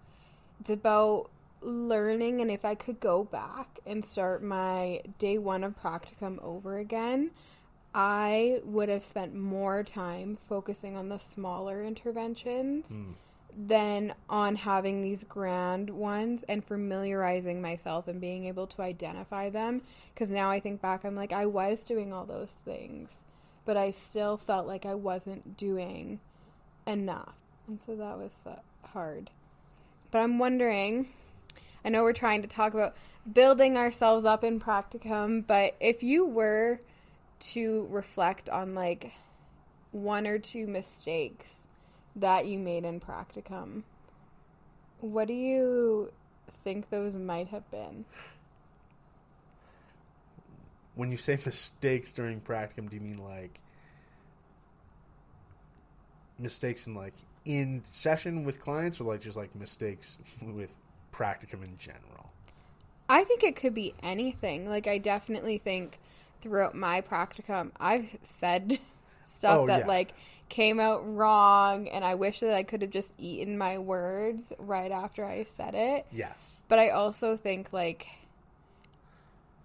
it's 0.60 0.70
about 0.70 1.30
learning. 1.60 2.40
And 2.40 2.50
if 2.50 2.64
I 2.64 2.74
could 2.74 2.98
go 2.98 3.24
back 3.24 3.78
and 3.86 4.04
start 4.04 4.42
my 4.42 5.02
day 5.18 5.36
one 5.36 5.62
of 5.62 5.80
practicum 5.80 6.42
over 6.42 6.78
again, 6.78 7.30
I 7.94 8.60
would 8.64 8.88
have 8.88 9.04
spent 9.04 9.34
more 9.34 9.82
time 9.82 10.38
focusing 10.48 10.96
on 10.96 11.08
the 11.08 11.18
smaller 11.18 11.82
interventions. 11.82 12.86
Mm. 12.88 13.14
Than 13.58 14.12
on 14.28 14.54
having 14.54 15.00
these 15.00 15.24
grand 15.24 15.88
ones 15.88 16.44
and 16.46 16.62
familiarizing 16.62 17.62
myself 17.62 18.06
and 18.06 18.20
being 18.20 18.44
able 18.44 18.66
to 18.66 18.82
identify 18.82 19.48
them. 19.48 19.80
Because 20.12 20.28
now 20.28 20.50
I 20.50 20.60
think 20.60 20.82
back, 20.82 21.04
I'm 21.04 21.16
like, 21.16 21.32
I 21.32 21.46
was 21.46 21.82
doing 21.82 22.12
all 22.12 22.26
those 22.26 22.58
things 22.64 23.24
but 23.66 23.76
I 23.76 23.90
still 23.90 24.38
felt 24.38 24.66
like 24.66 24.86
I 24.86 24.94
wasn't 24.94 25.58
doing 25.58 26.20
enough. 26.86 27.34
And 27.66 27.80
so 27.84 27.96
that 27.96 28.16
was 28.16 28.32
uh, 28.46 28.54
hard. 28.86 29.28
But 30.10 30.20
I'm 30.20 30.38
wondering 30.38 31.08
I 31.84 31.88
know 31.88 32.02
we're 32.02 32.14
trying 32.14 32.42
to 32.42 32.48
talk 32.48 32.74
about 32.74 32.96
building 33.30 33.76
ourselves 33.76 34.24
up 34.24 34.42
in 34.42 34.58
practicum, 34.58 35.46
but 35.46 35.76
if 35.78 36.02
you 36.02 36.24
were 36.24 36.80
to 37.38 37.86
reflect 37.90 38.48
on 38.48 38.74
like 38.74 39.12
one 39.92 40.26
or 40.26 40.38
two 40.38 40.66
mistakes 40.66 41.65
that 42.16 42.46
you 42.46 42.58
made 42.58 42.84
in 42.84 43.00
practicum, 43.00 43.84
what 45.00 45.28
do 45.28 45.34
you 45.34 46.12
think 46.64 46.90
those 46.90 47.14
might 47.14 47.48
have 47.48 47.70
been? 47.70 48.04
when 50.94 51.10
you 51.10 51.16
say 51.16 51.38
mistakes 51.46 52.12
during 52.12 52.40
practicum, 52.40 52.88
do 52.88 52.96
you 52.96 53.02
mean 53.02 53.18
like 53.18 53.60
mistakes 56.38 56.86
in 56.86 56.94
like 56.94 57.14
in 57.44 57.82
session 57.84 58.44
with 58.44 58.60
clients, 58.60 59.00
or 59.00 59.04
like 59.04 59.20
just 59.20 59.36
like 59.36 59.54
mistakes 59.54 60.18
with 60.42 60.70
practicum 61.12 61.64
in 61.64 61.76
general? 61.78 62.32
I 63.08 63.24
think 63.24 63.42
it 63.42 63.56
could 63.56 63.74
be 63.74 63.94
anything. 64.02 64.68
Like 64.68 64.86
I 64.86 64.98
definitely 64.98 65.58
think 65.58 65.98
throughout 66.40 66.74
my 66.74 67.00
practicum, 67.00 67.70
I've 67.78 68.16
said 68.22 68.78
stuff 69.24 69.64
Oh, 69.64 69.66
that 69.66 69.86
yeah. 69.86 69.86
like 69.86 70.14
came 70.48 70.78
out 70.78 71.02
wrong 71.04 71.88
and 71.88 72.04
I 72.04 72.14
wish 72.14 72.40
that 72.40 72.54
I 72.54 72.62
could 72.62 72.82
have 72.82 72.90
just 72.90 73.12
eaten 73.18 73.58
my 73.58 73.78
words 73.78 74.52
right 74.58 74.90
after 74.90 75.24
I 75.24 75.44
said 75.44 75.74
it. 75.74 76.06
Yes. 76.12 76.60
But 76.68 76.78
I 76.78 76.90
also 76.90 77.36
think 77.36 77.72
like 77.72 78.06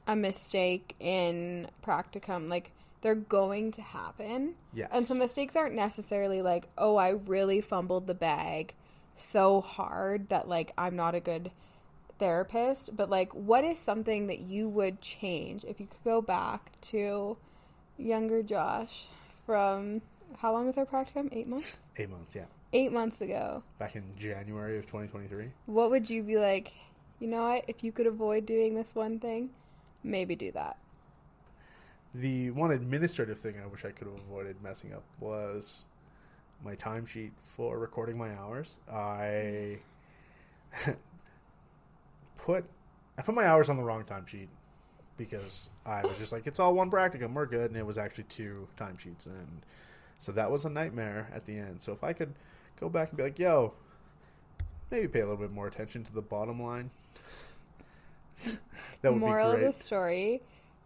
a 0.07 0.15
mistake 0.15 0.95
in 0.99 1.67
practicum, 1.85 2.49
like 2.49 2.71
they're 3.01 3.15
going 3.15 3.71
to 3.73 3.81
happen. 3.81 4.55
Yes. 4.73 4.89
And 4.91 5.05
so 5.05 5.13
mistakes 5.13 5.55
aren't 5.55 5.75
necessarily 5.75 6.41
like, 6.41 6.67
oh, 6.77 6.97
I 6.97 7.09
really 7.09 7.61
fumbled 7.61 8.07
the 8.07 8.13
bag 8.13 8.73
so 9.15 9.61
hard 9.61 10.29
that 10.29 10.47
like 10.47 10.71
I'm 10.77 10.95
not 10.95 11.15
a 11.15 11.19
good 11.19 11.51
therapist. 12.19 12.95
But 12.95 13.09
like, 13.09 13.33
what 13.33 13.63
is 13.63 13.79
something 13.79 14.27
that 14.27 14.39
you 14.39 14.67
would 14.69 15.01
change 15.01 15.63
if 15.63 15.79
you 15.79 15.87
could 15.87 16.03
go 16.03 16.21
back 16.21 16.71
to 16.81 17.37
younger 17.97 18.41
Josh 18.41 19.05
from 19.45 20.01
how 20.37 20.53
long 20.53 20.67
was 20.67 20.77
our 20.77 20.85
practicum? 20.85 21.29
Eight 21.31 21.47
months? 21.47 21.75
Eight 21.97 22.09
months, 22.09 22.35
yeah. 22.35 22.45
Eight 22.73 22.91
months 22.91 23.21
ago. 23.21 23.63
Back 23.79 23.95
in 23.95 24.03
January 24.17 24.77
of 24.77 24.85
2023. 24.85 25.51
What 25.65 25.91
would 25.91 26.09
you 26.09 26.23
be 26.23 26.37
like, 26.37 26.73
you 27.19 27.27
know 27.27 27.49
what, 27.49 27.65
if 27.67 27.83
you 27.83 27.91
could 27.91 28.07
avoid 28.07 28.45
doing 28.45 28.75
this 28.75 28.89
one 28.93 29.19
thing, 29.19 29.49
maybe 30.03 30.35
do 30.35 30.51
that. 30.53 30.77
The 32.13 32.51
one 32.51 32.71
administrative 32.71 33.39
thing 33.39 33.55
I 33.63 33.67
wish 33.67 33.85
I 33.85 33.91
could 33.91 34.07
have 34.07 34.17
avoided 34.17 34.61
messing 34.61 34.93
up 34.93 35.03
was 35.19 35.85
my 36.63 36.75
timesheet 36.75 37.31
for 37.45 37.79
recording 37.79 38.17
my 38.17 38.33
hours. 38.35 38.77
I 38.91 39.77
put 42.37 42.65
I 43.17 43.21
put 43.21 43.35
my 43.35 43.45
hours 43.45 43.69
on 43.69 43.77
the 43.77 43.83
wrong 43.83 44.03
timesheet 44.03 44.47
because 45.17 45.69
I 45.85 46.01
was 46.01 46.17
just 46.17 46.31
like, 46.31 46.47
it's 46.47 46.59
all 46.59 46.73
one 46.73 46.89
practicum, 46.89 47.33
we're 47.33 47.45
good, 47.45 47.69
and 47.69 47.77
it 47.77 47.85
was 47.85 47.97
actually 47.97 48.23
two 48.25 48.67
timesheets, 48.79 49.25
and 49.25 49.61
so 50.21 50.31
that 50.33 50.51
was 50.51 50.65
a 50.65 50.69
nightmare 50.69 51.27
at 51.33 51.47
the 51.47 51.57
end. 51.57 51.81
So 51.81 51.91
if 51.93 52.03
I 52.03 52.13
could 52.13 52.31
go 52.79 52.87
back 52.89 53.09
and 53.09 53.17
be 53.17 53.23
like, 53.23 53.39
yo, 53.39 53.73
maybe 54.91 55.07
pay 55.07 55.21
a 55.21 55.23
little 55.23 55.35
bit 55.35 55.51
more 55.51 55.65
attention 55.65 56.03
to 56.03 56.13
the 56.13 56.21
bottom 56.21 56.61
line. 56.61 56.91
that 59.01 59.11
would 59.11 59.19
Moral 59.19 59.51
be 59.53 59.57
great. 59.57 59.67
of 59.67 59.73
the 59.75 59.83
story 59.83 60.41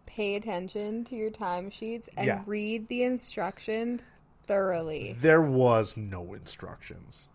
pay 0.06 0.36
attention 0.36 1.04
to 1.04 1.14
your 1.16 1.30
timesheets 1.30 2.08
and 2.16 2.26
Yeah. 2.26 2.42
read 2.46 2.88
the 2.88 3.02
instructions 3.02 4.10
thoroughly. 4.46 5.12
There 5.18 5.42
was 5.42 5.96
no 5.98 6.32
instructions. 6.32 7.28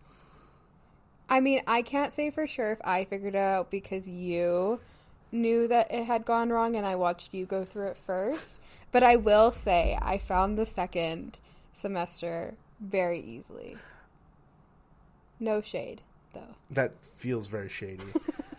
I 1.28 1.38
mean, 1.40 1.62
I 1.68 1.82
can't 1.82 2.12
say 2.12 2.30
for 2.30 2.48
sure 2.48 2.72
if 2.72 2.80
I 2.82 3.04
figured 3.04 3.36
it 3.36 3.38
out 3.38 3.70
because 3.70 4.08
you 4.08 4.80
knew 5.30 5.68
that 5.68 5.92
it 5.92 6.04
had 6.04 6.24
gone 6.24 6.50
wrong 6.50 6.74
and 6.74 6.84
I 6.84 6.96
watched 6.96 7.32
you 7.32 7.46
go 7.46 7.64
through 7.64 7.86
it 7.88 7.96
first. 7.96 8.60
But 8.90 9.02
I 9.04 9.16
will 9.16 9.52
say 9.52 9.96
I 10.02 10.18
found 10.18 10.58
the 10.58 10.66
second 10.66 11.38
semester 11.72 12.54
very 12.80 13.20
easily. 13.20 13.76
No 15.40 15.60
shade, 15.60 16.00
though. 16.32 16.54
That 16.70 16.92
feels 17.16 17.48
very 17.48 17.68
shady. 17.68 18.04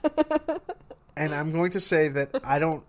and 1.16 1.34
I'm 1.34 1.52
going 1.52 1.72
to 1.72 1.80
say 1.80 2.10
that 2.10 2.42
I 2.44 2.60
don't. 2.60 2.84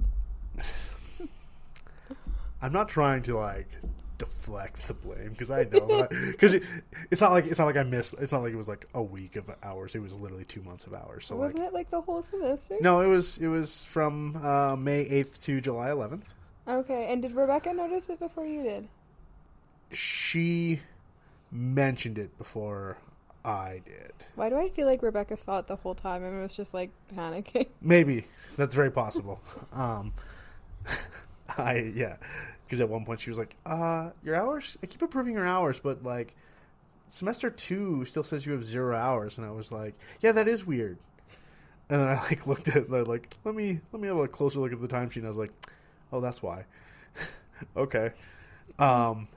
I'm 2.63 2.73
not 2.73 2.89
trying 2.89 3.23
to 3.25 3.37
like 3.37 3.69
deflect 4.17 4.87
the 4.89 4.95
blame 4.95 5.31
because 5.31 5.51
I 5.51 5.65
know 5.65 5.87
that 5.87 6.09
because 6.31 6.55
it, 6.55 6.63
it's 7.11 7.21
not 7.21 7.33
like 7.33 7.47
it's 7.47 7.59
not 7.59 7.67
like 7.67 7.77
I 7.77 7.83
missed. 7.83 8.15
It's 8.19 8.33
not 8.33 8.43
like 8.43 8.53
it 8.53 8.57
was 8.57 8.69
like 8.69 8.87
a 8.95 9.03
week 9.03 9.37
of 9.37 9.51
hours. 9.63 9.95
It 9.95 10.01
was 10.01 10.19
literally 10.19 10.45
two 10.45 10.63
months 10.63 10.87
of 10.87 10.95
hours. 10.95 11.27
So 11.27 11.37
Wasn't 11.37 11.61
like, 11.61 11.69
it 11.69 11.75
like 11.75 11.91
the 11.91 12.01
whole 12.01 12.23
semester? 12.23 12.77
no, 12.81 13.01
it 13.01 13.07
was 13.07 13.39
it 13.39 13.49
was 13.49 13.77
from 13.85 14.37
uh, 14.43 14.77
May 14.77 15.05
8th 15.05 15.43
to 15.45 15.61
July 15.61 15.89
11th. 15.89 16.23
Okay, 16.67 17.13
and 17.13 17.21
did 17.21 17.35
Rebecca 17.35 17.75
notice 17.75 18.09
it 18.09 18.19
before 18.19 18.47
you 18.47 18.63
did? 18.63 18.89
She 19.95 20.81
mentioned 21.51 22.19
it 22.19 22.37
before 22.39 22.99
I 23.45 23.83
did. 23.85 24.13
Why 24.35 24.49
do 24.49 24.57
I 24.57 24.69
feel 24.71 24.87
like 24.87 25.03
Rebecca 25.03 25.37
saw 25.37 25.59
it 25.59 25.67
the 25.67 25.77
whole 25.77 25.95
time 25.95 26.25
and 26.25 26.43
was 26.43 26.57
just 26.57 26.75
like 26.75 26.91
panicking? 27.15 27.69
Maybe 27.81 28.27
that's 28.57 28.75
very 28.75 28.91
possible. 28.91 29.41
um, 29.73 30.13
I 31.57 31.93
yeah, 31.95 32.17
because 32.67 32.81
at 32.81 32.89
one 32.89 33.05
point 33.05 33.21
she 33.21 33.31
was 33.31 33.39
like, 33.39 33.57
"Uh, 33.67 34.11
your 34.25 34.35
hours. 34.35 34.77
I 34.83 34.87
keep 34.87 35.03
approving 35.03 35.35
your 35.35 35.47
hours, 35.47 35.79
but 35.79 36.03
like 36.03 36.35
semester 37.09 37.51
two 37.51 38.05
still 38.07 38.25
says 38.25 38.47
you 38.47 38.53
have 38.53 38.65
zero 38.65 38.97
hours." 38.97 39.39
And 39.39 39.47
I 39.47 39.51
was 39.51 39.71
like, 39.71 39.95
"Yeah, 40.21 40.33
that 40.33 40.49
is 40.49 40.67
weird." 40.67 40.99
And 41.91 42.01
then 42.01 42.09
I 42.09 42.15
like 42.23 42.47
looked 42.49 42.69
at 42.69 42.77
it, 42.77 42.91
like, 42.91 43.37
"Let 43.45 43.55
me 43.55 43.81
let 43.93 44.01
me 44.01 44.09
have 44.09 44.17
a 44.17 44.27
closer 44.27 44.59
look 44.59 44.73
at 44.73 44.81
the 44.81 44.89
timesheet." 44.89 45.17
And 45.17 45.27
I 45.27 45.29
was 45.29 45.39
like, 45.39 45.53
"Oh, 46.13 46.21
that's 46.21 46.43
why." 46.43 46.65
okay. 47.77 48.11
Um. 48.79 49.29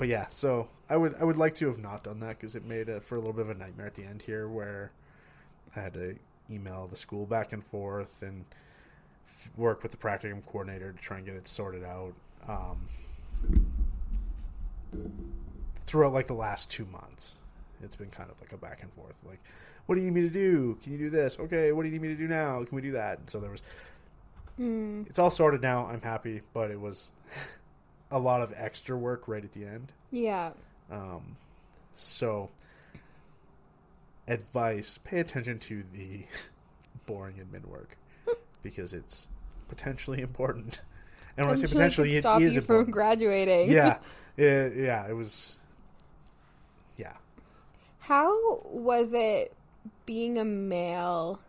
But 0.00 0.08
yeah, 0.08 0.28
so 0.30 0.66
I 0.88 0.96
would 0.96 1.14
I 1.20 1.24
would 1.24 1.36
like 1.36 1.54
to 1.56 1.66
have 1.66 1.78
not 1.78 2.04
done 2.04 2.20
that 2.20 2.40
because 2.40 2.54
it 2.54 2.64
made 2.64 2.88
it 2.88 3.04
for 3.04 3.16
a 3.16 3.18
little 3.18 3.34
bit 3.34 3.42
of 3.42 3.50
a 3.50 3.54
nightmare 3.54 3.86
at 3.86 3.92
the 3.96 4.04
end 4.04 4.22
here 4.22 4.48
where 4.48 4.92
I 5.76 5.80
had 5.80 5.92
to 5.92 6.16
email 6.50 6.88
the 6.90 6.96
school 6.96 7.26
back 7.26 7.52
and 7.52 7.62
forth 7.66 8.22
and 8.22 8.46
f- 9.26 9.50
work 9.58 9.82
with 9.82 9.92
the 9.92 9.98
practicum 9.98 10.42
coordinator 10.46 10.90
to 10.90 10.98
try 10.98 11.18
and 11.18 11.26
get 11.26 11.34
it 11.34 11.46
sorted 11.46 11.84
out. 11.84 12.14
Um, 12.48 12.88
throughout 15.84 16.14
like 16.14 16.28
the 16.28 16.32
last 16.32 16.70
two 16.70 16.86
months, 16.86 17.34
it's 17.82 17.94
been 17.94 18.08
kind 18.08 18.30
of 18.30 18.40
like 18.40 18.54
a 18.54 18.56
back 18.56 18.82
and 18.82 18.90
forth. 18.94 19.22
Like, 19.28 19.40
what 19.84 19.96
do 19.96 20.00
you 20.00 20.10
need 20.10 20.22
me 20.22 20.26
to 20.26 20.32
do? 20.32 20.78
Can 20.82 20.92
you 20.92 20.98
do 20.98 21.10
this? 21.10 21.38
Okay, 21.38 21.72
what 21.72 21.82
do 21.82 21.88
you 21.90 21.92
need 21.92 22.00
me 22.00 22.08
to 22.08 22.14
do 22.14 22.26
now? 22.26 22.64
Can 22.64 22.74
we 22.74 22.80
do 22.80 22.92
that? 22.92 23.18
And 23.18 23.28
so 23.28 23.38
there 23.38 23.50
was. 23.50 23.60
Hmm. 24.56 25.02
It's 25.08 25.18
all 25.18 25.30
sorted 25.30 25.60
now. 25.60 25.84
I'm 25.84 26.00
happy, 26.00 26.40
but 26.54 26.70
it 26.70 26.80
was 26.80 27.10
a 28.10 28.18
lot 28.18 28.40
of 28.42 28.52
extra 28.56 28.96
work 28.96 29.28
right 29.28 29.44
at 29.44 29.52
the 29.52 29.64
end. 29.64 29.92
Yeah. 30.10 30.50
Um, 30.90 31.36
so, 31.94 32.50
advice: 34.28 34.98
pay 35.04 35.20
attention 35.20 35.58
to 35.60 35.82
the 35.92 36.24
boring 37.06 37.36
admin 37.36 37.66
work 37.66 37.96
because 38.62 38.92
it's 38.94 39.28
potentially 39.68 40.20
important. 40.20 40.80
And 41.36 41.46
when 41.46 41.56
I 41.56 41.60
say 41.60 41.68
Potentially 41.68 42.16
it 42.16 42.22
stop 42.22 42.42
is 42.42 42.56
you 42.56 42.60
from 42.60 42.74
important. 42.74 42.92
graduating. 42.92 43.70
yeah, 43.70 43.98
it, 44.36 44.76
yeah, 44.76 45.06
it 45.08 45.12
was. 45.14 45.56
Yeah, 46.98 47.12
How 48.00 48.60
was 48.64 49.14
it 49.14 49.54
being 50.04 50.36
a 50.36 50.44
male 50.44 51.40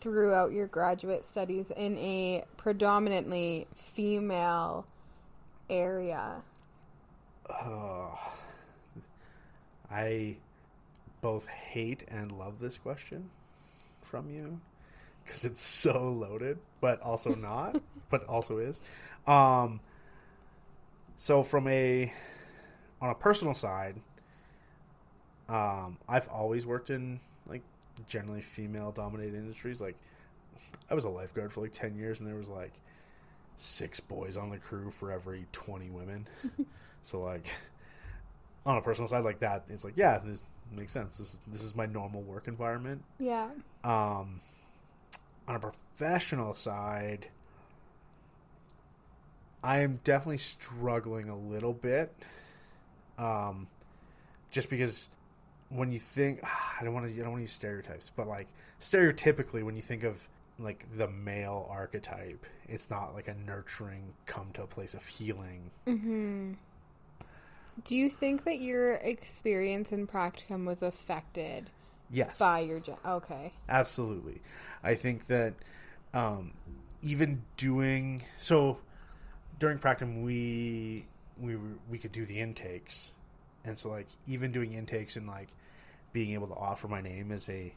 throughout 0.00 0.52
your 0.52 0.68
graduate 0.68 1.26
studies 1.26 1.70
in 1.76 1.98
a 1.98 2.44
predominantly 2.56 3.66
female 3.74 4.86
area? 5.68 6.42
uh, 7.48 8.08
I 9.90 10.36
both 11.20 11.46
hate 11.46 12.04
and 12.08 12.32
love 12.32 12.58
this 12.58 12.78
question 12.78 13.30
from 14.02 14.30
you 14.30 14.60
because 15.24 15.44
it's 15.44 15.60
so 15.60 16.10
loaded, 16.12 16.58
but 16.80 17.00
also 17.00 17.34
not, 17.34 17.80
but 18.10 18.24
also 18.24 18.58
is. 18.58 18.80
Um, 19.26 19.80
so 21.16 21.42
from 21.42 21.68
a 21.68 22.12
on 23.00 23.10
a 23.10 23.14
personal 23.14 23.54
side, 23.54 23.96
um, 25.48 25.98
I've 26.08 26.28
always 26.28 26.66
worked 26.66 26.90
in 26.90 27.20
like 27.48 27.62
generally 28.08 28.42
female 28.42 28.92
dominated 28.92 29.34
industries. 29.34 29.80
Like 29.80 29.96
I 30.90 30.94
was 30.94 31.04
a 31.04 31.08
lifeguard 31.08 31.52
for 31.52 31.60
like 31.60 31.72
ten 31.72 31.96
years, 31.96 32.20
and 32.20 32.28
there 32.28 32.36
was 32.36 32.48
like 32.48 32.74
six 33.56 34.00
boys 34.00 34.36
on 34.36 34.50
the 34.50 34.58
crew 34.58 34.90
for 34.90 35.10
every 35.10 35.46
twenty 35.52 35.90
women. 35.90 36.26
so 37.02 37.20
like 37.20 37.48
on 38.66 38.76
a 38.76 38.80
personal 38.80 39.08
side, 39.08 39.24
like 39.24 39.40
that, 39.40 39.64
it's 39.68 39.84
like 39.84 39.96
yeah, 39.96 40.18
this 40.18 40.42
makes 40.72 40.92
sense. 40.92 41.16
This 41.18 41.40
this 41.46 41.62
is 41.62 41.74
my 41.74 41.86
normal 41.86 42.22
work 42.22 42.48
environment. 42.48 43.04
Yeah. 43.18 43.48
Um, 43.84 44.40
on 45.48 45.54
a 45.54 45.60
professional 45.60 46.54
side, 46.54 47.28
I 49.62 49.80
am 49.80 50.00
definitely 50.04 50.38
struggling 50.38 51.28
a 51.28 51.36
little 51.36 51.72
bit. 51.72 52.14
Um, 53.18 53.68
just 54.50 54.70
because 54.70 55.08
when 55.68 55.92
you 55.92 55.98
think, 55.98 56.40
I 56.80 56.84
don't 56.84 56.94
want 56.94 57.06
to, 57.06 57.12
I 57.12 57.16
don't 57.16 57.30
want 57.30 57.38
to 57.38 57.42
use 57.42 57.52
stereotypes, 57.52 58.10
but 58.14 58.28
like 58.28 58.48
stereotypically, 58.80 59.62
when 59.62 59.76
you 59.76 59.82
think 59.82 60.04
of 60.04 60.28
like 60.58 60.86
the 60.96 61.08
male 61.08 61.66
archetype, 61.70 62.46
it's 62.68 62.90
not 62.90 63.14
like 63.14 63.28
a 63.28 63.34
nurturing, 63.34 64.14
come 64.26 64.48
to 64.54 64.62
a 64.62 64.66
place 64.66 64.94
of 64.94 65.04
healing. 65.06 65.70
hmm 65.86 66.52
Do 67.84 67.94
you 67.96 68.08
think 68.08 68.44
that 68.44 68.60
your 68.60 68.92
experience 68.94 69.92
in 69.92 70.06
practicum 70.06 70.64
was 70.64 70.82
affected 70.82 71.70
Yes. 72.10 72.38
by 72.38 72.60
your 72.60 72.80
gen- 72.80 72.96
okay? 73.04 73.52
Absolutely. 73.68 74.40
I 74.82 74.94
think 74.94 75.26
that 75.26 75.54
um, 76.14 76.52
even 77.02 77.42
doing 77.56 78.22
so 78.38 78.78
during 79.58 79.78
practicum 79.78 80.22
we 80.22 81.04
we 81.38 81.56
were, 81.56 81.62
we 81.90 81.98
could 81.98 82.12
do 82.12 82.24
the 82.24 82.40
intakes, 82.40 83.12
and 83.64 83.76
so 83.78 83.90
like 83.90 84.06
even 84.26 84.52
doing 84.52 84.72
intakes 84.72 85.16
and 85.16 85.26
like 85.26 85.48
being 86.14 86.32
able 86.32 86.46
to 86.46 86.54
offer 86.54 86.88
my 86.88 87.02
name 87.02 87.30
as 87.32 87.48
a 87.50 87.74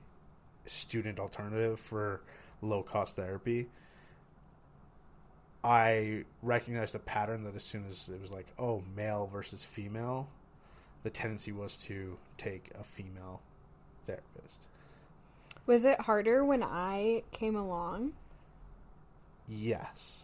student 0.65 1.19
alternative 1.19 1.79
for 1.79 2.21
low 2.61 2.83
cost 2.83 3.15
therapy 3.15 3.67
I 5.63 6.23
recognized 6.41 6.95
a 6.95 6.99
pattern 6.99 7.43
that 7.43 7.55
as 7.55 7.63
soon 7.63 7.85
as 7.89 8.09
it 8.09 8.21
was 8.21 8.31
like, 8.31 8.47
oh, 8.57 8.83
male 8.95 9.29
versus 9.31 9.63
female, 9.63 10.29
the 11.03 11.09
tendency 11.09 11.51
was 11.51 11.75
to 11.77 12.17
take 12.37 12.71
a 12.79 12.83
female 12.83 13.41
therapist. 14.05 14.67
Was 15.65 15.83
it 15.83 15.99
harder 15.99 16.45
when 16.45 16.63
I 16.63 17.23
came 17.31 17.55
along? 17.55 18.13
Yes. 19.47 20.23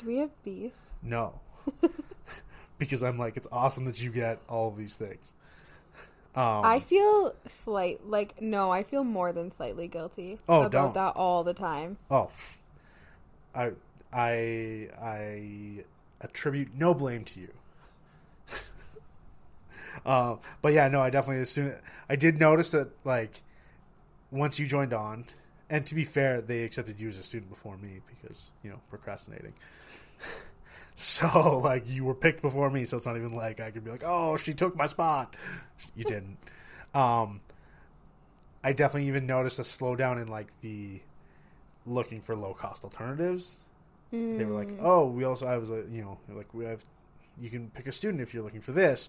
Do 0.00 0.06
we 0.06 0.18
have 0.18 0.30
beef? 0.42 0.72
No. 1.02 1.40
because 2.78 3.02
I'm 3.02 3.18
like, 3.18 3.36
it's 3.36 3.48
awesome 3.52 3.84
that 3.84 4.02
you 4.02 4.10
get 4.10 4.40
all 4.48 4.68
of 4.68 4.76
these 4.76 4.96
things. 4.96 5.32
Um, 6.36 6.62
I 6.64 6.80
feel 6.80 7.34
slight 7.46 8.06
like 8.08 8.40
no, 8.42 8.70
I 8.72 8.82
feel 8.82 9.04
more 9.04 9.32
than 9.32 9.52
slightly 9.52 9.86
guilty 9.86 10.38
Oh, 10.48 10.62
about 10.62 10.70
don't. 10.72 10.94
that 10.94 11.16
all 11.16 11.44
the 11.44 11.54
time. 11.54 11.96
oh, 12.10 12.30
I, 13.54 13.70
I, 14.12 14.88
I 15.00 15.84
attribute 16.20 16.70
no 16.76 16.92
blame 16.92 17.24
to 17.24 17.40
you. 17.40 17.48
um, 20.06 20.40
but 20.60 20.72
yeah, 20.72 20.88
no, 20.88 21.00
I 21.02 21.10
definitely 21.10 21.42
as 21.42 21.50
soon 21.50 21.74
I 22.08 22.16
did 22.16 22.38
notice 22.40 22.72
that 22.72 22.88
like 23.04 23.42
once 24.32 24.58
you 24.58 24.66
joined 24.66 24.92
on, 24.92 25.26
and 25.70 25.86
to 25.86 25.94
be 25.94 26.04
fair, 26.04 26.40
they 26.40 26.64
accepted 26.64 27.00
you 27.00 27.08
as 27.08 27.18
a 27.18 27.22
student 27.22 27.48
before 27.50 27.76
me 27.76 28.00
because 28.08 28.50
you 28.64 28.70
know 28.70 28.80
procrastinating. 28.90 29.52
so 30.94 31.58
like 31.64 31.88
you 31.88 32.04
were 32.04 32.14
picked 32.14 32.42
before 32.42 32.70
me, 32.70 32.84
so 32.84 32.96
it's 32.96 33.06
not 33.06 33.16
even 33.16 33.34
like 33.34 33.60
I 33.60 33.70
could 33.70 33.84
be 33.84 33.90
like, 33.90 34.04
oh, 34.04 34.36
she 34.36 34.54
took 34.54 34.76
my 34.76 34.86
spot. 34.86 35.36
You 35.94 36.04
didn't. 36.04 36.38
Um, 36.94 37.40
I 38.62 38.72
definitely 38.72 39.08
even 39.08 39.26
noticed 39.26 39.58
a 39.58 39.62
slowdown 39.62 40.20
in 40.22 40.28
like 40.28 40.48
the 40.60 41.00
looking 41.86 42.20
for 42.22 42.34
low 42.34 42.54
cost 42.54 42.84
alternatives. 42.84 43.60
They 44.10 44.44
were 44.44 44.54
like, 44.56 44.68
Mm. 44.68 44.78
oh, 44.80 45.06
we 45.08 45.24
also 45.24 45.46
I 45.46 45.56
was 45.58 45.70
like, 45.70 45.86
you 45.90 46.02
know, 46.02 46.18
like 46.28 46.54
we 46.54 46.64
have, 46.66 46.84
you 47.40 47.50
can 47.50 47.70
pick 47.70 47.88
a 47.88 47.92
student 47.92 48.20
if 48.22 48.32
you're 48.32 48.44
looking 48.44 48.60
for 48.60 48.70
this. 48.70 49.08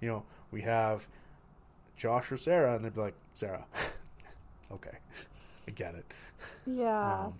You 0.00 0.08
know, 0.08 0.22
we 0.50 0.62
have 0.62 1.06
Josh 1.96 2.32
or 2.32 2.38
Sarah, 2.38 2.74
and 2.74 2.82
they'd 2.84 2.94
be 2.94 3.00
like, 3.02 3.14
Sarah. 3.34 3.66
okay, 4.72 4.96
I 5.68 5.70
get 5.72 5.94
it. 5.94 6.06
Yeah. 6.66 7.24
Um, 7.26 7.34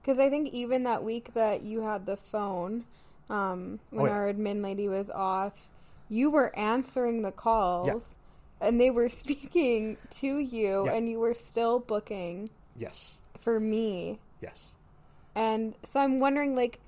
Because 0.00 0.20
I 0.20 0.30
think 0.30 0.50
even 0.54 0.84
that 0.84 1.02
week 1.02 1.34
that 1.34 1.62
you 1.62 1.82
had 1.82 2.06
the 2.06 2.16
phone, 2.16 2.84
um, 3.30 3.78
when 3.90 4.02
Oh, 4.02 4.06
yeah. 4.06 4.12
our 4.12 4.32
admin 4.32 4.62
lady 4.62 4.88
was 4.88 5.10
off, 5.10 5.68
you 6.08 6.30
were 6.30 6.54
answering 6.58 7.22
the 7.22 7.32
calls 7.32 8.16
and 8.60 8.80
they 8.80 8.90
were 8.90 9.08
speaking 9.22 9.96
to 10.10 10.38
you 10.38 10.84
Yeah. 10.86 10.92
and 10.92 11.08
you 11.08 11.18
were 11.18 11.34
still 11.34 11.78
booking 11.78 12.50
yes, 12.76 13.16
for 13.40 13.58
me. 13.58 14.18
yes. 14.40 14.74
And 15.34 15.74
so 15.84 16.00
I'm 16.00 16.20
wondering 16.20 16.54
like 16.54 16.78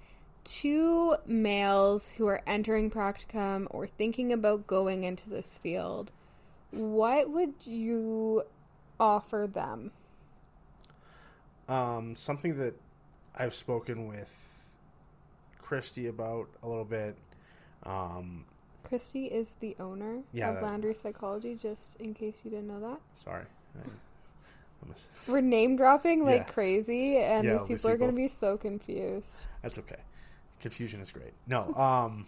two 0.44 1.16
males 1.26 2.10
who 2.10 2.26
are 2.26 2.42
entering 2.46 2.90
practicum 2.90 3.66
or 3.70 3.86
thinking 3.86 4.32
about 4.32 4.66
going 4.66 5.04
into 5.04 5.30
this 5.30 5.56
field, 5.62 6.10
what 6.70 7.30
would 7.30 7.54
you 7.66 8.42
offer 9.00 9.46
them? 9.50 9.90
Um, 11.68 12.14
something 12.14 12.58
that 12.58 12.74
I've 13.34 13.54
spoken 13.54 14.06
with 14.06 14.53
Christy 15.68 16.06
about 16.08 16.48
a 16.62 16.68
little 16.68 16.84
bit. 16.84 17.16
Um, 17.84 18.44
Christy 18.82 19.26
is 19.26 19.56
the 19.60 19.74
owner 19.80 20.20
Yeah, 20.32 20.50
of 20.50 20.54
that- 20.56 20.62
Landry 20.62 20.94
Psychology, 20.94 21.54
just 21.60 21.96
in 21.98 22.12
case 22.14 22.36
you 22.44 22.50
didn't 22.50 22.68
know 22.68 22.80
that. 22.80 23.00
sorry. 23.14 23.44
I, 23.76 23.88
We're 25.28 25.40
name 25.40 25.76
dropping 25.76 26.22
like 26.24 26.42
Yeah. 26.46 26.52
crazy, 26.52 27.16
and 27.16 27.44
Yeah, 27.44 27.52
these 27.52 27.60
people 27.62 27.74
these 27.76 27.84
are 27.86 27.96
going 27.96 28.10
to 28.10 28.16
be 28.16 28.28
so 28.28 28.58
confused. 28.58 29.24
That's 29.62 29.78
okay. 29.78 29.96
Confusion 30.60 31.00
is 31.00 31.10
great. 31.10 31.32
No, 31.46 31.72
um 31.74 32.26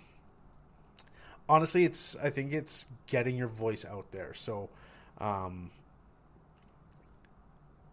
honestly 1.48 1.84
it's 1.84 2.16
I 2.16 2.30
think 2.30 2.52
it's 2.54 2.86
getting 3.06 3.36
your 3.36 3.48
voice 3.48 3.84
out 3.84 4.10
there. 4.10 4.32
So 4.34 4.70
um 5.18 5.70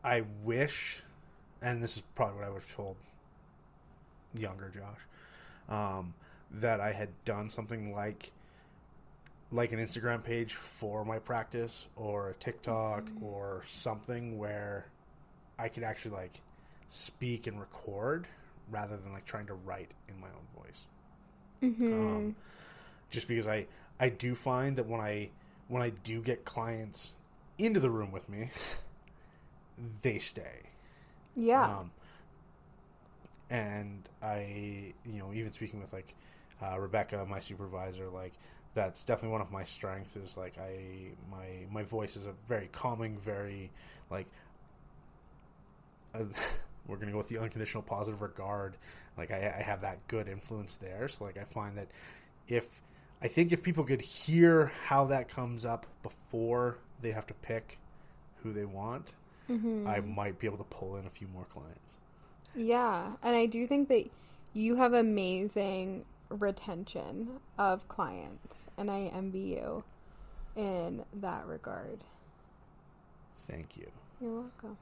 I 0.03 0.23
wish 0.43 1.03
and 1.61 1.83
this 1.83 1.97
is 1.97 2.03
probably 2.15 2.37
what 2.37 2.45
I 2.45 2.49
would 2.49 2.61
have 2.61 2.75
told 2.75 2.95
younger 4.37 4.69
Josh, 4.69 4.99
um, 5.69 6.13
that 6.51 6.79
I 6.79 6.91
had 6.91 7.09
done 7.25 7.49
something 7.49 7.93
like 7.93 8.31
like 9.51 9.71
an 9.71 9.79
Instagram 9.79 10.23
page 10.23 10.55
for 10.55 11.05
my 11.05 11.19
practice 11.19 11.87
or 11.95 12.29
a 12.29 12.33
TikTok 12.33 13.03
or 13.21 13.61
something 13.67 14.39
where 14.39 14.87
I 15.59 15.67
could 15.67 15.83
actually 15.83 16.15
like 16.15 16.41
speak 16.87 17.45
and 17.45 17.59
record 17.59 18.27
rather 18.71 18.97
than 18.97 19.13
like 19.13 19.25
trying 19.25 19.45
to 19.47 19.53
write 19.53 19.91
in 20.09 20.19
my 20.19 20.27
own 20.27 20.63
voice. 20.63 20.85
Mm-hmm. 21.61 21.93
Um, 21.93 22.35
just 23.09 23.27
because 23.27 23.47
I 23.47 23.67
I 23.99 24.09
do 24.09 24.33
find 24.35 24.77
that 24.77 24.87
when 24.87 24.99
I 24.99 25.29
when 25.67 25.81
I 25.81 25.89
do 25.89 26.21
get 26.21 26.45
clients 26.45 27.13
into 27.57 27.79
the 27.79 27.89
room 27.89 28.11
with 28.11 28.27
me, 28.27 28.49
they 30.01 30.17
stay. 30.17 30.63
yeah. 31.35 31.63
Um, 31.63 31.91
and 33.53 34.09
I, 34.21 34.93
you 35.05 35.19
know, 35.19 35.31
even 35.31 35.53
speaking 35.53 35.79
with 35.79 35.93
like 35.93 36.15
uh, 36.61 36.77
Rebecca, 36.79 37.23
my 37.29 37.37
supervisor, 37.37 38.09
like 38.09 38.33
that's 38.73 39.05
definitely 39.05 39.29
one 39.29 39.41
of 39.41 39.51
my 39.51 39.63
strengths. 39.63 40.17
Is 40.17 40.35
like 40.35 40.57
I 40.57 41.11
my 41.29 41.45
my 41.71 41.83
voice 41.83 42.17
is 42.17 42.25
a 42.25 42.33
very 42.47 42.67
calming, 42.71 43.19
very 43.19 43.71
like. 44.09 44.27
Uh, 46.13 46.23
we're 46.87 46.97
gonna 46.97 47.11
go 47.11 47.19
with 47.19 47.29
the 47.29 47.37
unconditional 47.37 47.83
positive 47.83 48.21
regard. 48.23 48.75
Like 49.17 49.29
I, 49.31 49.55
I 49.59 49.61
have 49.61 49.81
that 49.81 50.05
good 50.07 50.27
influence 50.27 50.77
there. 50.77 51.07
So 51.07 51.23
like 51.23 51.37
I 51.37 51.43
find 51.43 51.77
that 51.77 51.89
if 52.47 52.81
I 53.21 53.27
think 53.27 53.51
if 53.51 53.61
people 53.61 53.83
could 53.83 54.01
hear 54.01 54.71
how 54.87 55.05
that 55.05 55.29
comes 55.29 55.63
up 55.63 55.85
before 56.01 56.79
they 57.01 57.11
have 57.11 57.27
to 57.27 57.33
pick 57.35 57.77
who 58.41 58.51
they 58.51 58.65
want, 58.65 59.11
mm-hmm. 59.47 59.87
I 59.87 59.99
might 59.99 60.39
be 60.39 60.47
able 60.47 60.57
to 60.57 60.63
pull 60.65 60.97
in 60.97 61.05
a 61.05 61.11
few 61.11 61.27
more 61.27 61.45
clients. 61.45 61.99
Yeah, 62.55 63.13
and 63.23 63.35
I 63.35 63.45
do 63.45 63.65
think 63.67 63.87
that 63.89 64.05
you 64.53 64.75
have 64.75 64.93
amazing 64.93 66.05
retention 66.29 67.39
of 67.57 67.87
clients, 67.87 68.69
and 68.77 68.89
I 68.91 69.11
envy 69.13 69.39
you 69.39 69.83
in 70.55 71.03
that 71.15 71.45
regard. 71.47 71.99
Thank 73.47 73.77
you. 73.77 73.87
You're 74.21 74.41
welcome. 74.41 74.77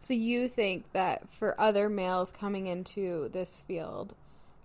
So 0.00 0.14
you 0.14 0.48
think 0.48 0.92
that 0.92 1.28
for 1.28 1.60
other 1.60 1.88
males 1.88 2.30
coming 2.32 2.66
into 2.66 3.28
this 3.30 3.64
field, 3.66 4.14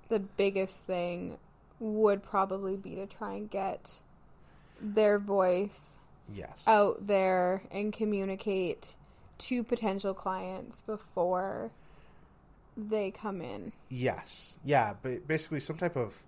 the 0.09 0.19
biggest 0.19 0.77
thing 0.81 1.37
would 1.79 2.23
probably 2.23 2.77
be 2.77 2.95
to 2.95 3.07
try 3.07 3.33
and 3.33 3.49
get 3.49 3.99
their 4.79 5.17
voice 5.19 5.95
Yes. 6.33 6.63
out 6.67 7.07
there 7.07 7.63
and 7.71 7.91
communicate 7.91 8.95
to 9.39 9.63
potential 9.63 10.13
clients 10.13 10.81
before 10.81 11.71
they 12.75 13.11
come 13.11 13.41
in. 13.41 13.71
Yes. 13.89 14.55
Yeah, 14.63 14.93
but 15.01 15.27
basically 15.27 15.59
some 15.59 15.77
type 15.77 15.95
of 15.95 16.21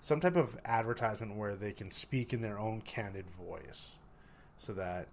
some 0.00 0.20
type 0.20 0.36
of 0.36 0.56
advertisement 0.64 1.36
where 1.36 1.56
they 1.56 1.72
can 1.72 1.90
speak 1.90 2.32
in 2.32 2.40
their 2.40 2.58
own 2.58 2.80
candid 2.80 3.24
voice 3.30 3.98
so 4.56 4.72
that 4.74 5.08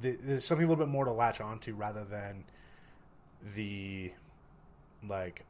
th- 0.00 0.18
there's 0.22 0.44
something 0.44 0.64
a 0.64 0.68
little 0.68 0.84
bit 0.84 0.90
more 0.90 1.04
to 1.04 1.12
latch 1.12 1.40
onto 1.40 1.74
rather 1.74 2.04
than 2.04 2.44
the 3.54 4.10
like 5.06 5.44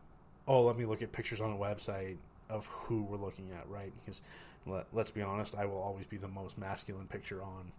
oh 0.48 0.62
let 0.62 0.76
me 0.76 0.84
look 0.84 1.02
at 1.02 1.12
pictures 1.12 1.40
on 1.40 1.52
a 1.52 1.56
website 1.56 2.16
of 2.48 2.66
who 2.66 3.02
we're 3.02 3.16
looking 3.16 3.50
at 3.52 3.68
right 3.68 3.92
because 4.04 4.20
let, 4.66 4.86
let's 4.92 5.10
be 5.10 5.22
honest 5.22 5.54
i 5.54 5.64
will 5.64 5.80
always 5.80 6.06
be 6.06 6.16
the 6.16 6.28
most 6.28 6.58
masculine 6.58 7.06
picture 7.06 7.42
on 7.42 7.70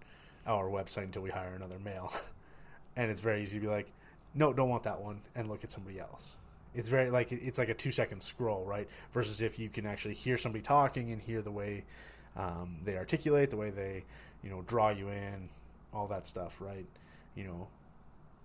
our 0.45 0.69
website 0.69 1.04
until 1.04 1.21
we 1.21 1.30
hire 1.30 1.54
another 1.54 1.80
male 1.80 2.12
and 2.95 3.12
it's 3.12 3.21
very 3.21 3.41
easy 3.41 3.60
to 3.60 3.65
be 3.65 3.71
like 3.71 3.91
no 4.34 4.54
don't 4.54 4.70
want 4.70 4.84
that 4.84 5.02
one 5.02 5.22
and 5.36 5.50
look 5.50 5.63
at 5.63 5.72
somebody 5.72 6.00
else. 6.00 6.36
It's 6.74 6.90
very 6.90 7.10
like 7.10 7.32
it's 7.32 7.58
like 7.58 7.70
a 7.70 7.74
two 7.74 7.92
second 7.92 8.22
scroll 8.22 8.66
right? 8.66 8.88
Versus 9.13 9.42
if 9.42 9.60
you 9.60 9.70
can 9.70 9.86
actually 9.86 10.13
hear 10.13 10.38
somebody 10.38 10.62
talking 10.62 11.12
and 11.12 11.22
hear 11.22 11.42
the 11.42 11.52
way 11.52 11.84
um, 12.36 12.78
they 12.84 12.98
articulate 12.98 13.50
the 13.50 13.58
way 13.58 13.70
they 13.72 14.04
you 14.44 14.50
know 14.50 14.62
draw 14.62 14.90
you 14.90 15.10
in 15.10 15.50
all 15.94 16.08
that 16.08 16.28
stuff 16.28 16.62
right? 16.62 16.86
You 17.36 17.46
know 17.46 17.68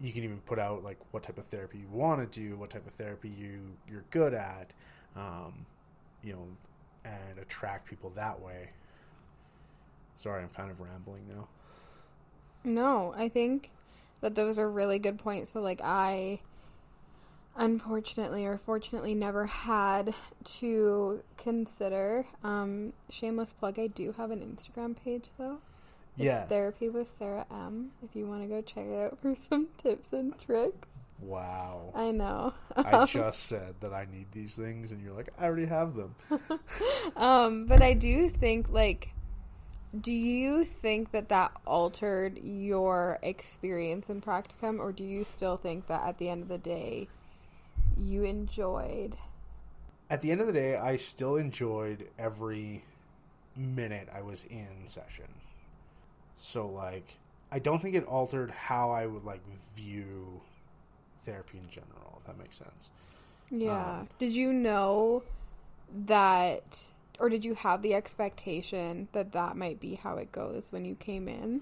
you 0.00 0.12
can 0.12 0.24
even 0.24 0.38
put 0.40 0.58
out 0.58 0.82
like 0.82 0.98
what 1.12 1.22
type 1.22 1.38
of 1.38 1.44
therapy 1.44 1.78
you 1.78 1.88
want 1.90 2.32
to 2.32 2.40
do 2.40 2.56
what 2.56 2.70
type 2.70 2.86
of 2.86 2.92
therapy 2.92 3.28
you 3.28 3.60
you're 3.88 4.04
good 4.10 4.34
at 4.34 4.72
um, 5.16 5.66
you 6.22 6.32
know 6.32 6.46
and 7.04 7.38
attract 7.38 7.88
people 7.88 8.10
that 8.10 8.40
way. 8.40 8.70
Sorry 10.16 10.42
i'm 10.42 10.50
kind 10.50 10.70
of 10.70 10.80
rambling 10.80 11.22
now. 11.28 11.48
No, 12.64 13.12
I 13.16 13.28
think 13.28 13.70
that 14.22 14.34
those 14.34 14.58
are 14.58 14.70
really 14.70 14.98
good 14.98 15.18
points. 15.18 15.52
So, 15.52 15.60
like, 15.60 15.80
I 15.84 16.40
unfortunately 17.56 18.46
or 18.46 18.56
fortunately 18.56 19.14
never 19.14 19.46
had 19.46 20.14
to 20.44 21.22
consider. 21.36 22.26
Um, 22.42 22.94
shameless 23.10 23.52
plug, 23.52 23.78
I 23.78 23.88
do 23.88 24.12
have 24.16 24.30
an 24.30 24.40
Instagram 24.40 24.96
page 24.96 25.28
though. 25.38 25.58
It's 26.16 26.24
yeah 26.24 26.44
Therapy 26.44 26.88
with 26.88 27.10
Sarah 27.10 27.46
M. 27.50 27.90
If 28.02 28.16
you 28.16 28.26
want 28.26 28.42
to 28.42 28.48
go 28.48 28.62
check 28.62 28.86
it 28.86 28.98
out 28.98 29.18
for 29.20 29.34
some 29.50 29.68
tips 29.82 30.12
and 30.12 30.34
tricks. 30.40 30.88
Wow. 31.22 31.92
I 31.94 32.10
know. 32.10 32.54
I 32.76 33.04
just 33.06 33.44
said 33.44 33.76
that 33.80 33.92
I 33.92 34.06
need 34.12 34.26
these 34.32 34.56
things, 34.56 34.90
and 34.90 35.00
you're 35.00 35.14
like, 35.14 35.30
I 35.38 35.44
already 35.44 35.66
have 35.66 35.94
them. 35.94 36.16
um, 37.16 37.66
but 37.66 37.80
I 37.80 37.92
do 37.92 38.28
think, 38.28 38.68
like, 38.70 39.10
do 40.00 40.12
you 40.12 40.64
think 40.64 41.10
that 41.12 41.28
that 41.28 41.52
altered 41.66 42.38
your 42.42 43.18
experience 43.22 44.08
in 44.08 44.20
practicum, 44.22 44.78
or 44.78 44.92
do 44.92 45.04
you 45.04 45.24
still 45.24 45.56
think 45.56 45.86
that 45.88 46.02
at 46.06 46.18
the 46.18 46.28
end 46.28 46.42
of 46.42 46.48
the 46.48 46.58
day, 46.58 47.08
you 47.98 48.24
enjoyed? 48.24 49.16
At 50.08 50.22
the 50.22 50.30
end 50.30 50.40
of 50.40 50.46
the 50.46 50.52
day, 50.52 50.76
I 50.76 50.96
still 50.96 51.36
enjoyed 51.36 52.08
every 52.18 52.84
minute 53.56 54.08
I 54.14 54.22
was 54.22 54.44
in 54.44 54.86
session. 54.86 55.26
So, 56.36 56.66
like, 56.66 57.18
I 57.50 57.58
don't 57.58 57.80
think 57.80 57.94
it 57.94 58.04
altered 58.06 58.50
how 58.50 58.90
I 58.90 59.06
would, 59.06 59.24
like, 59.24 59.40
view 59.76 60.40
therapy 61.24 61.58
in 61.58 61.68
general, 61.68 62.18
if 62.18 62.26
that 62.26 62.38
makes 62.38 62.56
sense. 62.56 62.90
Yeah. 63.50 64.00
Um, 64.00 64.08
did 64.18 64.32
you 64.32 64.52
know 64.52 65.22
that, 66.06 66.86
or 67.22 67.28
did 67.28 67.44
you 67.44 67.54
have 67.54 67.82
the 67.82 67.94
expectation 67.94 69.06
that 69.12 69.30
that 69.30 69.56
might 69.56 69.78
be 69.78 69.94
how 69.94 70.16
it 70.16 70.32
goes 70.32 70.66
when 70.70 70.84
you 70.84 70.96
came 70.96 71.28
in? 71.28 71.60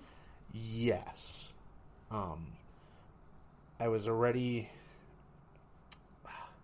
Yes. 0.54 1.52
Um, 2.10 2.46
I 3.78 3.88
was 3.88 4.08
already. 4.08 4.70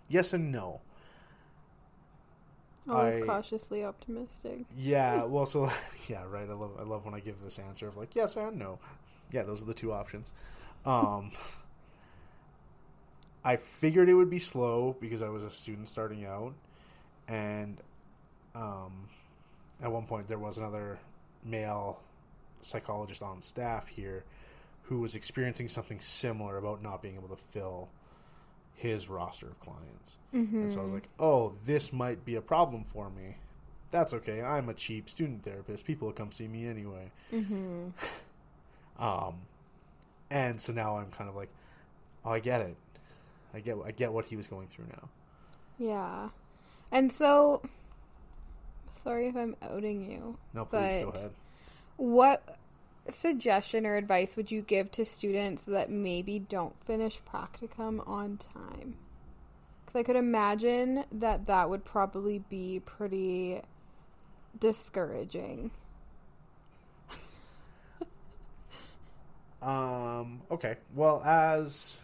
Yes 0.08 0.32
and 0.32 0.50
no. 0.50 0.80
Always 2.88 3.22
I- 3.22 3.26
cautiously 3.26 3.84
optimistic. 3.84 4.60
Yeah, 4.74 5.24
well, 5.24 5.44
so 5.44 5.70
yeah, 6.08 6.24
right. 6.26 6.48
I 6.48 6.54
love 6.54 6.70
I 6.80 6.84
love 6.84 7.04
when 7.04 7.14
I 7.14 7.20
give 7.20 7.42
this 7.44 7.58
answer 7.58 7.88
of 7.88 7.98
like 7.98 8.16
yes 8.16 8.34
and 8.36 8.58
no. 8.58 8.78
Yeah, 9.30 9.42
those 9.42 9.62
are 9.62 9.66
the 9.66 9.74
two 9.74 9.92
options. 9.92 10.32
Um, 10.86 11.32
I 13.44 13.56
figured 13.56 14.08
it 14.08 14.14
would 14.14 14.30
be 14.30 14.38
slow 14.38 14.96
because 14.98 15.20
I 15.20 15.28
was 15.28 15.44
a 15.44 15.50
student 15.50 15.90
starting 15.90 16.24
out, 16.24 16.54
and 17.28 17.78
um, 18.56 18.92
at 19.82 19.90
one 19.90 20.06
point 20.06 20.28
there 20.28 20.38
was 20.38 20.58
another 20.58 20.98
male 21.44 22.00
psychologist 22.62 23.22
on 23.22 23.42
staff 23.42 23.86
here 23.86 24.24
who 24.84 25.00
was 25.00 25.14
experiencing 25.14 25.68
something 25.68 26.00
similar 26.00 26.56
about 26.58 26.82
not 26.82 27.02
being 27.02 27.16
able 27.16 27.28
to 27.28 27.36
fill 27.36 27.88
his 28.74 29.08
roster 29.08 29.48
of 29.48 29.60
clients. 29.60 30.16
And 30.32 30.72
so 30.72 30.80
I 30.80 30.82
was 30.82 30.92
like, 30.92 31.08
oh, 31.18 31.54
this 31.64 31.92
might 31.92 32.24
be 32.24 32.36
a 32.36 32.40
problem 32.40 32.84
for 32.84 33.10
me. 33.10 33.36
That's 33.90 34.14
okay. 34.14 34.42
I'm 34.42 34.68
a 34.68 34.74
cheap 34.74 35.08
student 35.08 35.44
therapist. 35.44 35.84
People 35.84 36.06
will 36.08 36.14
come 36.14 36.30
see 36.32 36.48
me 36.48 36.66
anyway. 36.66 37.10
Mm-hmm. 37.32 37.88
Um, 38.98 39.34
and 40.30 40.58
so 40.58 40.72
now 40.72 40.96
I'm 40.96 41.10
kind 41.10 41.28
of 41.28 41.36
like, 41.36 41.50
oh, 42.24 42.30
I 42.30 42.40
get 42.40 42.62
it. 42.62 42.76
I 43.52 43.60
get 43.60 43.76
I 43.84 43.90
get 43.90 44.10
what 44.10 44.24
he 44.24 44.36
was 44.36 44.46
going 44.46 44.68
through 44.68 44.86
now. 44.86 45.08
Yeah. 45.78 46.28
And 46.90 47.12
so, 47.12 47.60
sorry 49.06 49.28
if 49.28 49.36
I'm 49.36 49.54
outing 49.62 50.10
you. 50.10 50.36
No, 50.52 50.64
please 50.64 51.04
go 51.04 51.10
ahead. 51.10 51.30
What 51.96 52.58
suggestion 53.08 53.86
or 53.86 53.96
advice 53.96 54.34
would 54.36 54.50
you 54.50 54.62
give 54.62 54.90
to 54.92 55.04
students 55.04 55.64
that 55.66 55.90
maybe 55.90 56.40
don't 56.40 56.74
finish 56.84 57.20
practicum 57.32 58.06
on 58.08 58.38
time? 58.38 58.96
Because 59.84 60.00
I 60.00 60.02
could 60.02 60.16
imagine 60.16 61.04
that 61.12 61.46
that 61.46 61.70
would 61.70 61.84
probably 61.84 62.40
be 62.50 62.82
pretty 62.84 63.62
discouraging. 64.58 65.70
Um, 69.62 70.42
okay. 70.48 70.76
Well, 70.94 71.22
as 71.24 71.98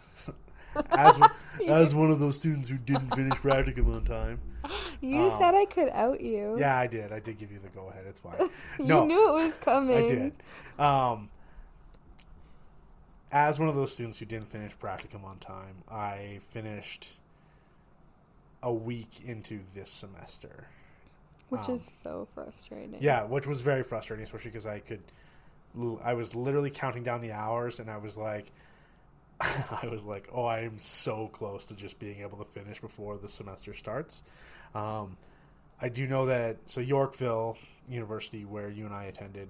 as 0.91 1.19
as 1.67 1.95
one 1.95 2.09
of 2.11 2.19
those 2.19 2.39
students 2.39 2.69
who 2.69 2.77
didn't 2.77 3.11
finish 3.15 3.37
practicum 3.39 3.93
on 3.95 4.03
time. 4.05 4.39
You 5.01 5.23
Oh. 5.23 5.29
said 5.37 5.53
I 5.55 5.65
could 5.65 5.89
out 5.89 6.21
you. 6.21 6.57
Yeah, 6.59 6.77
I 6.77 6.87
did. 6.87 7.11
I 7.11 7.19
did 7.19 7.37
give 7.37 7.51
you 7.51 7.59
the 7.59 7.67
go 7.69 7.89
ahead. 7.89 8.05
It's 8.07 8.19
fine. 8.21 8.35
You 8.79 8.85
No, 8.85 9.05
knew 9.05 9.29
it 9.29 9.45
was 9.47 9.55
coming. 9.57 9.97
I 9.97 10.07
did. 10.07 10.33
Um, 10.79 11.29
as 13.31 13.59
one 13.59 13.67
of 13.67 13.75
those 13.75 13.91
students 13.93 14.19
who 14.19 14.25
didn't 14.25 14.47
finish 14.47 14.77
practicum 14.77 15.23
on 15.23 15.37
time, 15.39 15.83
I 15.89 16.39
finished 16.49 17.13
a 18.61 18.71
week 18.73 19.21
into 19.25 19.61
this 19.73 19.89
semester. 19.91 20.67
Which 21.49 21.61
Um, 21.67 21.75
is 21.75 21.83
so 22.03 22.27
frustrating. 22.33 22.97
Yeah, 23.01 23.23
which 23.23 23.45
was 23.47 23.61
very 23.61 23.83
frustrating, 23.83 24.23
especially 24.23 24.51
because 24.51 24.65
I 24.65 24.79
could, 24.79 25.01
I 26.03 26.13
was 26.13 26.35
literally 26.35 26.69
counting 26.71 27.03
down 27.03 27.21
the 27.21 27.31
hours, 27.33 27.79
and 27.79 27.89
I 27.89 27.97
was 27.97 28.15
like, 28.17 28.51
I 29.41 29.87
was 29.89 30.05
like, 30.05 30.29
oh, 30.31 30.45
I 30.45 30.59
am 30.61 30.77
so 30.77 31.27
close 31.27 31.65
to 31.65 31.75
just 31.75 31.99
being 31.99 32.21
able 32.21 32.37
to 32.37 32.45
finish 32.45 32.79
before 32.79 33.17
the 33.17 33.27
semester 33.27 33.73
starts. 33.73 34.23
Um, 34.73 35.17
I 35.81 35.89
do 35.89 36.07
know 36.07 36.27
that 36.27 36.57
so 36.67 36.81
Yorkville 36.81 37.57
University, 37.89 38.45
where 38.45 38.69
you 38.69 38.85
and 38.85 38.93
I 38.93 39.05
attended, 39.05 39.49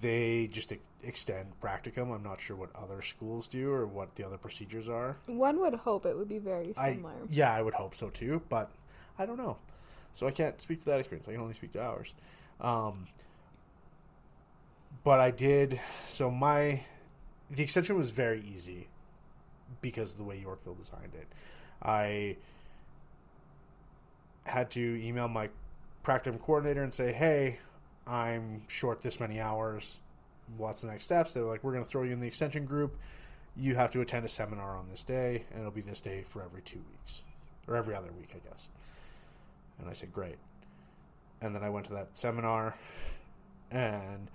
they 0.00 0.46
just 0.46 0.72
ex- 0.72 0.82
extend 1.02 1.52
practicum. 1.60 2.14
I'm 2.14 2.22
not 2.22 2.40
sure 2.40 2.56
what 2.56 2.70
other 2.76 3.02
schools 3.02 3.46
do 3.46 3.70
or 3.72 3.86
what 3.86 4.14
the 4.14 4.24
other 4.24 4.38
procedures 4.38 4.88
are. 4.88 5.16
One 5.26 5.60
would 5.60 5.74
hope 5.74 6.06
it 6.06 6.16
would 6.16 6.28
be 6.28 6.38
very 6.38 6.72
I 6.76 6.94
similar. 6.94 7.14
yeah, 7.28 7.52
I 7.52 7.62
would 7.62 7.74
hope 7.74 7.94
so 7.94 8.10
too, 8.10 8.42
but 8.48 8.70
I 9.18 9.26
don't 9.26 9.36
know. 9.38 9.56
So 10.12 10.26
I 10.28 10.30
can't 10.30 10.60
speak 10.62 10.80
to 10.80 10.86
that 10.86 11.00
experience. 11.00 11.26
I 11.28 11.32
can 11.32 11.40
only 11.40 11.54
speak 11.54 11.72
to 11.72 11.82
ours. 11.82 12.14
Um, 12.60 13.08
but 15.02 15.18
I 15.18 15.30
did. 15.32 15.80
So 16.08 16.30
my 16.30 16.82
the 17.50 17.62
extension 17.62 17.96
was 17.96 18.10
very 18.10 18.42
easy 18.42 18.88
because 19.82 20.12
of 20.12 20.18
the 20.18 20.24
way 20.24 20.38
Yorkville 20.38 20.74
designed 20.74 21.14
it. 21.14 21.26
I 21.82 22.36
had 24.44 24.70
to 24.72 25.00
email 25.02 25.28
my 25.28 25.48
practicum 26.04 26.40
coordinator 26.40 26.82
and 26.82 26.92
say, 26.92 27.12
"Hey, 27.12 27.58
I'm 28.06 28.62
short 28.68 29.02
this 29.02 29.20
many 29.20 29.40
hours. 29.40 29.98
What's 30.56 30.82
the 30.82 30.88
next 30.88 31.04
steps?" 31.04 31.32
They 31.34 31.40
were 31.40 31.50
like, 31.50 31.64
"We're 31.64 31.72
going 31.72 31.84
to 31.84 31.90
throw 31.90 32.02
you 32.02 32.12
in 32.12 32.20
the 32.20 32.26
extension 32.26 32.66
group. 32.66 32.96
You 33.56 33.76
have 33.76 33.90
to 33.92 34.00
attend 34.00 34.24
a 34.24 34.28
seminar 34.28 34.76
on 34.76 34.88
this 34.90 35.02
day, 35.02 35.44
and 35.50 35.60
it'll 35.60 35.70
be 35.70 35.80
this 35.80 36.00
day 36.00 36.22
for 36.22 36.42
every 36.42 36.62
two 36.62 36.82
weeks 36.90 37.22
or 37.66 37.76
every 37.76 37.94
other 37.94 38.12
week, 38.12 38.34
I 38.34 38.48
guess." 38.48 38.68
And 39.78 39.88
I 39.88 39.92
said, 39.92 40.12
"Great." 40.12 40.38
And 41.40 41.54
then 41.54 41.62
I 41.62 41.70
went 41.70 41.86
to 41.86 41.92
that 41.94 42.08
seminar, 42.14 42.74
and 43.70 44.30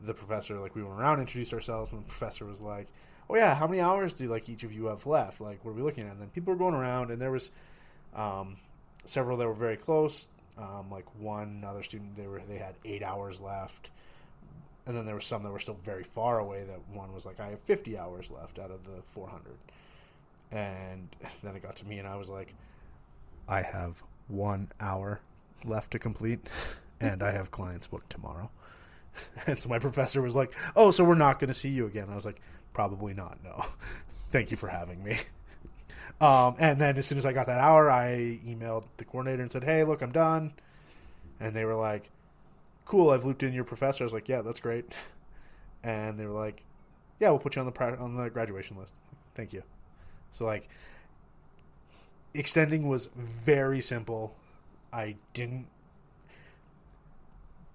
the 0.00 0.14
professor, 0.14 0.58
like, 0.60 0.74
we 0.74 0.82
went 0.82 0.98
around, 0.98 1.20
introduced 1.20 1.52
ourselves, 1.52 1.92
and 1.92 2.02
the 2.02 2.06
professor 2.06 2.44
was 2.44 2.60
like, 2.60 2.88
"Oh 3.28 3.36
yeah, 3.36 3.54
how 3.54 3.66
many 3.66 3.80
hours 3.80 4.12
do 4.12 4.28
like 4.28 4.48
each 4.48 4.64
of 4.64 4.72
you 4.72 4.86
have 4.86 5.06
left? 5.06 5.40
Like, 5.40 5.64
what 5.64 5.72
are 5.72 5.74
we 5.74 5.82
looking 5.82 6.04
at?" 6.04 6.12
And 6.12 6.20
then 6.20 6.28
people 6.28 6.52
were 6.52 6.58
going 6.58 6.74
around, 6.74 7.10
and 7.10 7.20
there 7.20 7.30
was 7.30 7.50
um, 8.14 8.56
several 9.04 9.36
that 9.38 9.46
were 9.46 9.54
very 9.54 9.76
close. 9.76 10.28
Um, 10.56 10.90
like 10.90 11.04
one 11.20 11.64
other 11.66 11.82
student, 11.82 12.16
they 12.16 12.26
were 12.26 12.40
they 12.48 12.58
had 12.58 12.74
eight 12.84 13.02
hours 13.02 13.40
left, 13.40 13.90
and 14.86 14.96
then 14.96 15.06
there 15.06 15.14
were 15.14 15.20
some 15.20 15.42
that 15.44 15.50
were 15.50 15.58
still 15.58 15.78
very 15.84 16.02
far 16.02 16.38
away. 16.38 16.64
That 16.64 16.80
one 16.92 17.12
was 17.12 17.24
like, 17.26 17.40
"I 17.40 17.48
have 17.50 17.60
fifty 17.60 17.96
hours 17.96 18.30
left 18.30 18.58
out 18.58 18.70
of 18.70 18.84
the 18.84 19.02
400." 19.08 19.56
And 20.50 21.14
then 21.42 21.54
it 21.54 21.62
got 21.62 21.76
to 21.76 21.86
me, 21.86 21.98
and 21.98 22.08
I 22.08 22.16
was 22.16 22.28
like, 22.28 22.54
"I 23.46 23.62
have 23.62 24.02
one 24.28 24.72
hour 24.80 25.20
left 25.64 25.90
to 25.92 25.98
complete, 25.98 26.48
and 27.00 27.22
I 27.22 27.32
have 27.32 27.50
clients 27.50 27.86
booked 27.86 28.10
tomorrow." 28.10 28.50
And 29.46 29.58
so 29.58 29.68
my 29.68 29.78
professor 29.78 30.22
was 30.22 30.36
like, 30.36 30.54
"Oh, 30.76 30.90
so 30.90 31.04
we're 31.04 31.14
not 31.14 31.38
going 31.40 31.48
to 31.48 31.54
see 31.54 31.70
you 31.70 31.86
again?" 31.86 32.08
I 32.10 32.14
was 32.14 32.24
like, 32.24 32.40
"Probably 32.72 33.14
not. 33.14 33.38
No. 33.42 33.64
Thank 34.30 34.50
you 34.50 34.56
for 34.56 34.68
having 34.68 35.02
me." 35.02 35.18
Um, 36.20 36.56
and 36.58 36.80
then 36.80 36.96
as 36.96 37.06
soon 37.06 37.16
as 37.16 37.24
I 37.24 37.32
got 37.32 37.46
that 37.46 37.60
hour, 37.60 37.88
I 37.88 38.40
emailed 38.44 38.86
the 38.96 39.04
coordinator 39.04 39.40
and 39.40 39.52
said, 39.52 39.62
"Hey, 39.62 39.84
look, 39.84 40.02
I'm 40.02 40.10
done." 40.10 40.52
And 41.38 41.54
they 41.54 41.64
were 41.64 41.76
like, 41.76 42.10
"Cool, 42.86 43.10
I've 43.10 43.24
looped 43.24 43.44
in 43.44 43.52
your 43.52 43.62
professor." 43.62 44.02
I 44.02 44.06
was 44.06 44.12
like, 44.12 44.28
"Yeah, 44.28 44.42
that's 44.42 44.58
great." 44.58 44.92
And 45.84 46.18
they 46.18 46.26
were 46.26 46.32
like, 46.32 46.64
"Yeah, 47.20 47.30
we'll 47.30 47.38
put 47.38 47.54
you 47.54 47.60
on 47.60 47.66
the 47.66 47.72
pri- 47.72 47.94
on 47.94 48.16
the 48.16 48.30
graduation 48.30 48.76
list." 48.76 48.94
Thank 49.36 49.52
you. 49.52 49.62
So 50.32 50.44
like, 50.44 50.68
extending 52.34 52.88
was 52.88 53.06
very 53.14 53.80
simple. 53.80 54.34
I 54.92 55.16
didn't, 55.34 55.66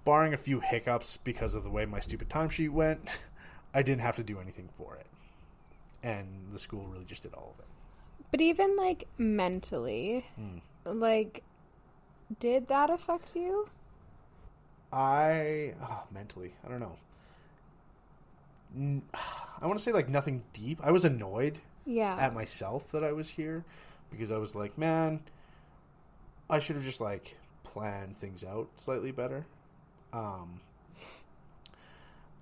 barring 0.05 0.33
a 0.33 0.37
few 0.37 0.59
hiccups 0.59 1.17
because 1.17 1.55
of 1.55 1.63
the 1.63 1.69
way 1.69 1.85
my 1.85 1.99
stupid 1.99 2.29
timesheet 2.29 2.69
went, 2.71 3.07
I 3.73 3.81
didn't 3.83 4.01
have 4.01 4.15
to 4.17 4.23
do 4.23 4.39
anything 4.39 4.69
for 4.77 4.95
it, 4.95 5.07
and 6.01 6.47
the 6.51 6.59
school 6.59 6.85
really 6.87 7.05
just 7.05 7.23
did 7.23 7.33
all 7.33 7.53
of 7.57 7.59
it. 7.59 7.65
But 8.31 8.41
even 8.41 8.75
like 8.75 9.07
mentally, 9.17 10.25
Hmm. 10.35 10.57
like, 10.85 11.43
did 12.39 12.67
that 12.67 12.89
affect 12.89 13.35
you? 13.35 13.69
I 14.91 15.73
oh, 15.81 16.03
mentally, 16.11 16.53
I 16.65 16.69
don't 16.69 16.79
know. 16.79 16.97
N- 18.75 19.03
I 19.61 19.65
want 19.67 19.77
to 19.77 19.83
say 19.83 19.91
like 19.91 20.09
nothing 20.09 20.43
deep. 20.53 20.79
I 20.83 20.91
was 20.91 21.05
annoyed 21.05 21.59
Yeah. 21.85 22.15
at 22.17 22.33
myself 22.33 22.91
that 22.91 23.03
I 23.03 23.11
was 23.11 23.29
here 23.29 23.63
because 24.11 24.31
I 24.31 24.37
was 24.37 24.55
like, 24.55 24.77
man, 24.77 25.21
I 26.49 26.59
should 26.59 26.75
have 26.75 26.85
just 26.85 27.01
like 27.01 27.37
planned 27.63 28.17
things 28.17 28.43
out 28.43 28.67
slightly 28.75 29.11
better. 29.11 29.45
Um, 30.13 30.59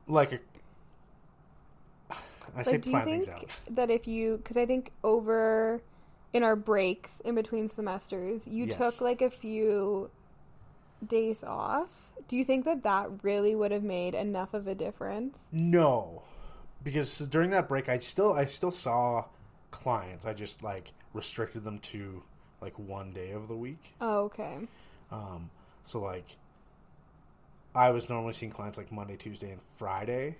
like 0.07 0.33
a, 0.33 0.39
I 2.55 2.63
say 2.63 2.73
Like, 2.73 2.81
do 2.81 2.89
you 2.89 2.99
plan 2.99 3.05
think 3.05 3.25
things 3.25 3.29
out. 3.29 3.59
that 3.69 3.89
if 3.89 4.07
you, 4.07 4.37
because 4.37 4.57
I 4.57 4.65
think 4.65 4.91
over 5.03 5.81
in 6.33 6.43
our 6.43 6.55
breaks 6.55 7.19
in 7.21 7.35
between 7.35 7.69
semesters, 7.69 8.45
you 8.47 8.67
Yes. 8.67 8.77
took 8.77 9.01
like 9.01 9.21
a 9.21 9.29
few 9.29 10.09
days 11.05 11.43
off. 11.43 11.89
Do 12.27 12.35
you 12.37 12.45
think 12.45 12.65
that 12.65 12.83
that 12.83 13.09
really 13.23 13.55
would 13.55 13.71
have 13.71 13.83
made 13.83 14.13
enough 14.15 14.53
of 14.53 14.67
a 14.67 14.75
difference? 14.75 15.37
No, 15.51 16.23
because 16.83 17.17
during 17.19 17.49
that 17.51 17.67
break, 17.67 17.89
I 17.89 17.99
still 17.99 18.33
I 18.33 18.45
still 18.45 18.71
saw 18.71 19.25
clients. 19.71 20.25
I 20.25 20.33
just 20.33 20.63
like 20.63 20.93
restricted 21.13 21.63
them 21.63 21.79
to 21.79 22.23
like 22.61 22.77
one 22.79 23.11
day 23.13 23.31
of 23.31 23.47
the 23.47 23.55
week. 23.55 23.95
Oh, 23.99 24.25
okay. 24.25 24.59
Um, 25.11 25.49
so 25.83 25.99
like, 25.99 26.37
I 27.73 27.89
was 27.91 28.09
normally 28.09 28.33
seeing 28.33 28.51
clients 28.51 28.77
like 28.77 28.91
Monday, 28.91 29.15
Tuesday, 29.15 29.51
and 29.51 29.61
Friday, 29.61 30.35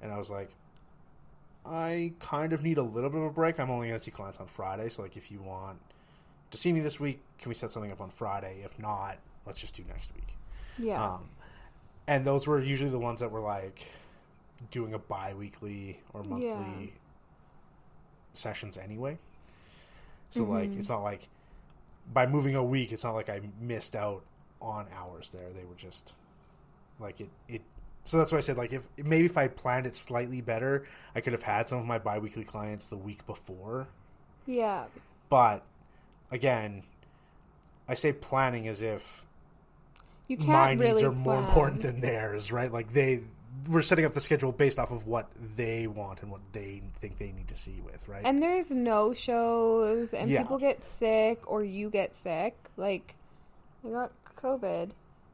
and 0.00 0.12
I 0.12 0.18
was 0.18 0.30
like, 0.30 0.50
I 1.66 2.12
kind 2.20 2.52
of 2.52 2.62
need 2.62 2.78
a 2.78 2.82
little 2.82 3.10
bit 3.10 3.18
of 3.18 3.24
a 3.26 3.30
break. 3.30 3.58
I'm 3.60 3.70
only 3.70 3.88
going 3.88 3.98
to 3.98 4.04
see 4.04 4.10
clients 4.10 4.38
on 4.38 4.46
Friday, 4.46 4.88
so 4.88 5.02
like, 5.02 5.16
if 5.16 5.30
you 5.30 5.40
want 5.42 5.78
to 6.52 6.56
see 6.56 6.72
me 6.72 6.80
this 6.80 6.98
week, 7.00 7.20
can 7.38 7.48
we 7.48 7.54
set 7.54 7.70
something 7.70 7.92
up 7.92 8.00
on 8.00 8.10
Friday? 8.10 8.62
If 8.64 8.78
not, 8.78 9.18
let's 9.46 9.60
just 9.60 9.74
do 9.74 9.82
next 9.88 10.14
week. 10.14 10.36
Yeah. 10.78 11.04
Um, 11.14 11.28
and 12.06 12.24
those 12.24 12.46
were 12.46 12.60
usually 12.60 12.90
the 12.90 12.98
ones 12.98 13.20
that 13.20 13.30
were 13.30 13.40
like 13.40 13.88
doing 14.70 14.94
a 14.94 14.98
bi-weekly 14.98 16.00
or 16.12 16.22
monthly 16.22 16.48
Yeah. 16.48 16.86
sessions 18.32 18.76
anyway. 18.76 19.18
So 20.30 20.44
like, 20.44 20.70
Mhm. 20.70 20.78
it's 20.78 20.88
not 20.88 21.02
like 21.02 21.28
by 22.12 22.26
moving 22.26 22.54
a 22.54 22.64
week, 22.64 22.92
it's 22.92 23.04
not 23.04 23.14
like 23.14 23.28
I 23.28 23.40
missed 23.60 23.94
out 23.94 24.24
on 24.60 24.86
hours 24.92 25.30
there. 25.30 25.52
They 25.52 25.64
were 25.64 25.74
just 25.74 26.14
like 27.00 27.20
it. 27.20 27.30
It. 27.48 27.62
So 28.04 28.18
that's 28.18 28.32
why 28.32 28.38
I 28.38 28.40
said 28.40 28.56
like 28.56 28.72
if 28.72 28.86
maybe 28.96 29.26
if 29.26 29.36
I 29.36 29.48
planned 29.48 29.86
it 29.86 29.94
slightly 29.94 30.40
better, 30.40 30.86
I 31.14 31.20
could 31.20 31.32
have 31.32 31.42
had 31.42 31.68
some 31.68 31.78
of 31.78 31.86
my 31.86 31.98
bi-weekly 31.98 32.44
clients 32.44 32.86
the 32.88 32.96
week 32.96 33.26
before. 33.26 33.88
yeah. 34.46 34.84
But 35.28 35.62
again, 36.30 36.82
I 37.88 37.94
say 37.94 38.12
planning 38.12 38.66
as 38.68 38.82
if 38.82 39.24
You 40.28 40.36
can't 40.36 40.48
my 40.50 40.72
really 40.72 40.92
needs 40.92 41.02
are 41.04 41.12
more 41.12 41.38
important 41.38 41.82
than 41.82 42.00
theirs, 42.00 42.50
right? 42.50 42.72
Like 42.72 42.92
they 42.92 43.22
we're 43.68 43.82
setting 43.82 44.04
up 44.04 44.14
the 44.14 44.20
schedule 44.20 44.52
based 44.52 44.78
off 44.78 44.90
of 44.92 45.06
what 45.06 45.28
they 45.56 45.86
want 45.86 46.22
and 46.22 46.30
what 46.30 46.40
they 46.52 46.82
think 47.00 47.18
they 47.18 47.32
need 47.32 47.48
to 47.48 47.56
see 47.56 47.80
with, 47.84 48.08
right? 48.08 48.22
And 48.24 48.40
there's 48.40 48.70
no 48.70 49.12
shows, 49.12 50.14
and 50.14 50.30
Yeah. 50.30 50.42
people 50.42 50.58
get 50.58 50.82
sick, 50.84 51.40
or 51.50 51.62
you 51.64 51.90
get 51.90 52.14
sick. 52.14 52.56
Like, 52.76 53.14
I 53.84 53.90
got 53.90 54.12
COVID, 54.36 54.90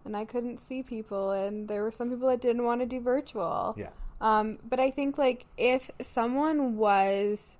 and 0.06 0.16
I 0.16 0.24
couldn't 0.24 0.60
see 0.60 0.82
people, 0.82 1.32
and 1.32 1.68
there 1.68 1.82
were 1.82 1.92
some 1.92 2.08
people 2.08 2.28
that 2.28 2.40
didn't 2.40 2.64
want 2.64 2.80
to 2.80 2.86
do 2.86 3.00
virtual. 3.00 3.74
yeah. 3.76 3.90
Um, 4.20 4.58
but 4.64 4.80
I 4.80 4.90
think 4.90 5.18
like 5.18 5.44
if 5.58 5.90
someone 6.00 6.76
was 6.76 7.58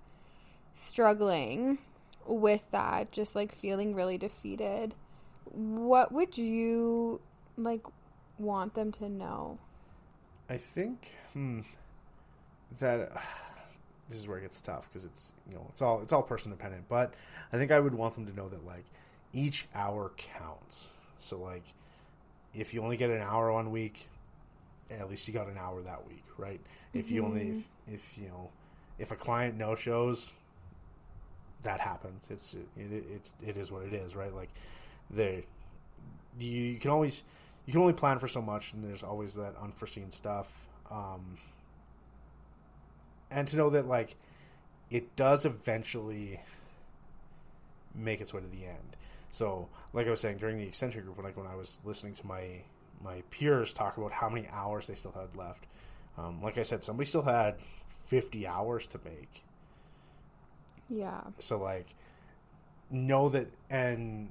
struggling 0.74 1.78
with 2.26 2.66
that, 2.70 3.12
just 3.12 3.35
like 3.37 3.54
feeling 3.54 3.94
really 3.94 4.16
defeated, 4.16 4.94
what 5.50 6.12
would 6.12 6.38
you 6.38 7.20
like 7.59 7.82
want 8.38 8.74
them 8.74 8.92
to 8.92 9.09
know? 9.09 9.59
I 10.48 10.56
think 10.56 11.12
hmm, 11.32 11.61
that 12.78 13.12
this 14.09 14.18
is 14.18 14.28
where 14.28 14.38
it 14.38 14.42
gets 14.42 14.61
tough 14.61 14.88
because 14.90 15.04
it's 15.04 15.32
you 15.48 15.56
know 15.56 15.66
it's 15.70 15.82
all 15.82 16.00
it's 16.00 16.12
all 16.12 16.22
person 16.22 16.50
dependent. 16.50 16.88
But 16.88 17.12
I 17.52 17.59
think 17.59 17.70
I 17.70 17.80
would 17.80 17.94
want 17.94 18.14
them 18.14 18.26
to 18.26 18.35
know 18.35 18.48
that 18.48 18.64
like 18.64 18.85
each 19.32 19.66
hour 19.74 20.12
counts. 20.16 20.88
So 21.18 21.38
like 21.38 21.64
if 22.56 22.72
you 22.72 22.82
only 22.82 22.96
get 22.96 23.10
an 23.10 23.20
hour 23.20 23.52
one 23.52 23.70
week, 23.70 24.08
at 24.90 25.08
least 25.10 25.26
you 25.28 25.34
got 25.34 25.48
an 25.48 25.58
hour 25.58 25.82
that 25.82 26.06
week, 26.06 26.24
right? 26.38 26.60
If 26.94 27.10
you 27.10 27.24
only 27.24 27.48
if, 27.48 27.68
if 27.92 28.18
you 28.18 28.28
know 28.28 28.50
if 28.98 29.10
a 29.10 29.16
client 29.16 29.56
no 29.56 29.74
shows, 29.74 30.32
that 31.62 31.80
happens. 31.80 32.28
It's 32.30 32.54
it, 32.54 32.66
it, 32.76 33.04
it's 33.14 33.32
it 33.44 33.56
is 33.56 33.70
what 33.70 33.82
it 33.82 33.92
is, 33.92 34.16
right? 34.16 34.34
Like 34.34 34.50
there 35.10 35.42
you, 36.38 36.48
you 36.48 36.78
can 36.78 36.90
always 36.90 37.22
you 37.66 37.72
can 37.72 37.82
only 37.82 37.94
plan 37.94 38.18
for 38.18 38.28
so 38.28 38.40
much, 38.40 38.72
and 38.72 38.84
there's 38.84 39.02
always 39.02 39.34
that 39.34 39.54
unforeseen 39.60 40.10
stuff. 40.10 40.66
Um, 40.90 41.36
and 43.30 43.46
to 43.48 43.56
know 43.56 43.70
that 43.70 43.86
like 43.86 44.16
it 44.90 45.16
does 45.16 45.44
eventually 45.44 46.40
make 47.94 48.20
its 48.20 48.32
way 48.32 48.40
to 48.40 48.46
the 48.46 48.66
end. 48.66 48.96
So, 49.37 49.68
like 49.92 50.07
I 50.07 50.11
was 50.11 50.20
saying 50.20 50.38
during 50.38 50.57
the 50.57 50.64
extension 50.64 51.03
group, 51.03 51.22
like 51.22 51.37
when 51.37 51.46
I 51.46 51.55
was 51.57 51.79
listening 51.85 52.14
to 52.14 52.27
my 52.27 52.62
my 53.05 53.22
peers 53.31 53.75
talk 53.75 53.99
about 53.99 54.11
how 54.11 54.31
many 54.31 54.49
hours 54.49 54.87
they 54.87 54.94
still 54.94 55.12
had 55.12 55.37
left, 55.37 55.66
um, 56.16 56.40
like 56.42 56.57
I 56.57 56.62
said, 56.62 56.83
somebody 56.83 57.07
still 57.07 57.20
had 57.20 57.57
fifty 57.87 58.46
hours 58.46 58.87
to 58.87 59.01
make. 59.05 59.44
Yeah. 60.88 61.20
So 61.38 61.59
like, 61.59 61.94
know 62.90 63.29
that, 63.29 63.49
and 63.68 64.31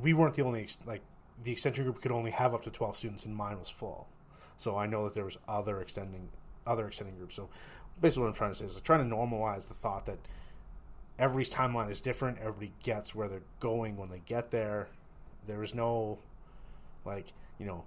we 0.00 0.14
weren't 0.14 0.34
the 0.34 0.44
only 0.44 0.68
like 0.86 1.02
the 1.42 1.50
extension 1.50 1.82
group 1.82 2.00
could 2.00 2.12
only 2.12 2.30
have 2.30 2.54
up 2.54 2.62
to 2.66 2.70
twelve 2.70 2.96
students, 2.96 3.24
and 3.24 3.34
mine 3.34 3.58
was 3.58 3.68
full. 3.68 4.06
So 4.58 4.76
I 4.76 4.86
know 4.86 5.02
that 5.06 5.14
there 5.14 5.24
was 5.24 5.38
other 5.48 5.80
extending 5.80 6.28
other 6.64 6.86
extending 6.86 7.16
groups. 7.16 7.34
So 7.34 7.48
basically, 8.00 8.22
what 8.22 8.28
I'm 8.28 8.34
trying 8.34 8.52
to 8.52 8.58
say 8.60 8.66
is 8.66 8.74
like, 8.76 8.84
trying 8.84 9.10
to 9.10 9.12
normalize 9.12 9.66
the 9.66 9.74
thought 9.74 10.06
that 10.06 10.20
everybody's 11.18 11.50
timeline 11.50 11.90
is 11.90 12.00
different. 12.00 12.38
Everybody 12.38 12.72
gets 12.82 13.14
where 13.14 13.28
they're 13.28 13.42
going 13.60 13.96
when 13.96 14.08
they 14.08 14.20
get 14.24 14.50
there. 14.50 14.88
There 15.46 15.62
is 15.62 15.74
no 15.74 16.18
like 17.04 17.32
you 17.58 17.66
know, 17.66 17.84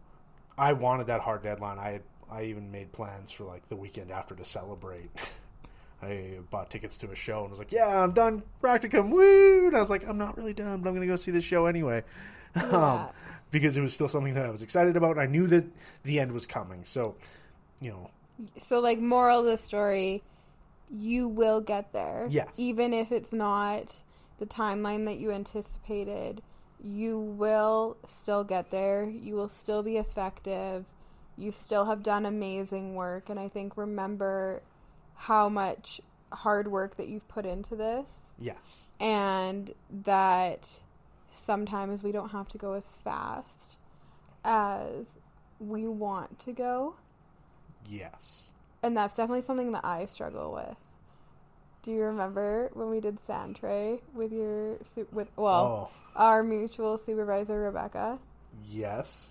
I 0.57 0.73
wanted 0.73 1.07
that 1.07 1.21
hard 1.21 1.43
deadline. 1.43 1.77
I 1.77 1.91
had, 1.91 2.01
I 2.29 2.43
even 2.43 2.71
made 2.71 2.91
plans 2.91 3.31
for 3.31 3.43
like 3.43 3.67
the 3.69 3.75
weekend 3.75 4.11
after 4.11 4.35
to 4.35 4.45
celebrate. 4.45 5.09
I 6.01 6.37
bought 6.49 6.69
tickets 6.69 6.97
to 6.99 7.11
a 7.11 7.15
show 7.15 7.41
and 7.41 7.49
was 7.49 7.59
like, 7.59 7.73
"Yeah, 7.73 8.01
I'm 8.01 8.13
done 8.13 8.43
practicum." 8.63 9.09
Woo! 9.09 9.67
And 9.67 9.75
I 9.75 9.81
was 9.81 9.89
like, 9.89 10.07
"I'm 10.07 10.17
not 10.17 10.37
really 10.37 10.53
done, 10.53 10.81
but 10.81 10.89
I'm 10.89 10.95
going 10.95 11.05
to 11.07 11.11
go 11.11 11.17
see 11.17 11.31
this 11.31 11.43
show 11.43 11.65
anyway," 11.65 12.03
um, 12.55 13.09
because 13.51 13.75
it 13.75 13.81
was 13.81 13.93
still 13.93 14.07
something 14.07 14.33
that 14.35 14.45
I 14.45 14.49
was 14.49 14.63
excited 14.63 14.95
about. 14.95 15.11
And 15.11 15.19
I 15.19 15.25
knew 15.25 15.45
that 15.47 15.65
the 16.03 16.19
end 16.21 16.31
was 16.31 16.47
coming. 16.47 16.85
So, 16.85 17.15
you 17.81 17.91
know, 17.91 18.09
So 18.59 18.79
like 18.79 18.99
moral 18.99 19.39
of 19.41 19.45
the 19.45 19.57
story, 19.57 20.23
you 20.89 21.27
will 21.27 21.61
get 21.61 21.93
there. 21.93 22.27
Yes. 22.29 22.47
Even 22.57 22.93
if 22.93 23.11
it's 23.11 23.33
not 23.33 23.97
the 24.37 24.45
timeline 24.45 25.05
that 25.05 25.19
you 25.19 25.31
anticipated, 25.31 26.41
you 26.81 27.19
will 27.19 27.97
still 28.07 28.43
get 28.43 28.71
there. 28.71 29.07
You 29.09 29.35
will 29.35 29.49
still 29.49 29.83
be 29.83 29.97
effective. 29.97 30.85
You 31.37 31.51
still 31.51 31.85
have 31.85 32.03
done 32.03 32.25
amazing 32.25 32.95
work 32.95 33.29
and 33.29 33.39
I 33.39 33.47
think 33.47 33.77
remember 33.77 34.61
how 35.15 35.49
much 35.49 36.01
hard 36.31 36.67
work 36.67 36.97
that 36.97 37.07
you've 37.07 37.27
put 37.27 37.45
into 37.45 37.75
this 37.75 38.33
yes, 38.39 38.85
and 38.99 39.73
that 40.03 40.81
sometimes 41.33 42.03
we 42.03 42.11
don't 42.11 42.29
have 42.29 42.47
to 42.49 42.57
go 42.57 42.73
as 42.73 42.85
fast 43.03 43.77
as 44.43 45.17
we 45.59 45.87
want 45.87 46.39
to 46.39 46.51
go 46.51 46.95
yes, 47.87 48.48
and 48.83 48.95
that's 48.95 49.15
definitely 49.15 49.41
something 49.41 49.71
that 49.73 49.85
I 49.85 50.05
struggle 50.05 50.53
with. 50.53 50.75
Do 51.83 51.91
you 51.91 52.03
remember 52.03 52.69
when 52.73 52.89
we 52.89 52.99
did 52.99 53.19
sand 53.19 53.55
tray 53.55 54.01
with 54.13 54.31
your 54.31 54.77
with 55.11 55.29
well 55.37 55.75
oh, 55.87 55.89
our 56.15 56.43
mutual 56.43 56.97
supervisor 56.97 57.59
Rebecca? 57.59 58.19
yes, 58.67 59.29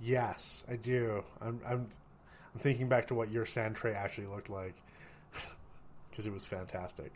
yes, 0.00 0.64
I 0.70 0.76
do. 0.76 1.24
I'm, 1.40 1.60
I'm, 1.66 1.88
I'm 2.54 2.60
thinking 2.60 2.88
back 2.88 3.06
to 3.08 3.14
what 3.14 3.30
your 3.30 3.46
sand 3.46 3.76
tray 3.76 3.92
actually 3.94 4.26
looked 4.28 4.50
like 4.50 4.74
because 6.10 6.26
it 6.26 6.32
was 6.32 6.44
fantastic. 6.44 7.12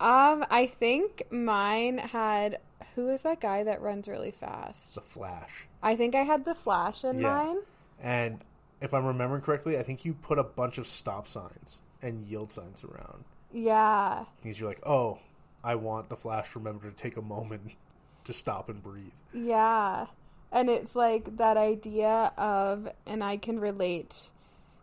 Um, 0.00 0.44
I 0.50 0.66
think 0.66 1.24
mine 1.30 1.98
had 1.98 2.60
who 2.94 3.08
is 3.08 3.22
that 3.22 3.40
guy 3.40 3.64
that 3.64 3.80
runs 3.80 4.08
really 4.08 4.30
fast? 4.30 4.94
The 4.94 5.00
Flash. 5.00 5.66
I 5.82 5.96
think 5.96 6.14
I 6.14 6.22
had 6.22 6.44
the 6.44 6.54
flash 6.54 7.04
in 7.04 7.20
Yeah. 7.20 7.22
mine. 7.22 7.58
And 8.00 8.44
if 8.80 8.94
I'm 8.94 9.04
remembering 9.06 9.42
correctly, 9.42 9.78
I 9.78 9.82
think 9.82 10.04
you 10.04 10.14
put 10.14 10.38
a 10.38 10.44
bunch 10.44 10.78
of 10.78 10.86
stop 10.86 11.26
signs 11.28 11.82
and 12.02 12.24
yield 12.26 12.52
signs 12.52 12.84
around. 12.84 13.24
Yeah. 13.52 14.24
Because 14.42 14.60
you're 14.60 14.68
like, 14.68 14.86
oh, 14.86 15.18
I 15.64 15.74
want 15.74 16.08
the 16.08 16.16
Flash 16.16 16.52
to 16.52 16.58
remember 16.58 16.88
to 16.90 16.96
take 16.96 17.16
a 17.16 17.22
moment 17.22 17.74
to 18.24 18.32
stop 18.32 18.68
and 18.68 18.82
breathe. 18.82 19.12
Yeah. 19.32 20.06
And 20.52 20.70
it's 20.70 20.94
like 20.96 21.36
that 21.38 21.56
idea 21.56 22.32
of, 22.38 22.88
and 23.06 23.22
I 23.22 23.36
can 23.36 23.58
relate 23.60 24.30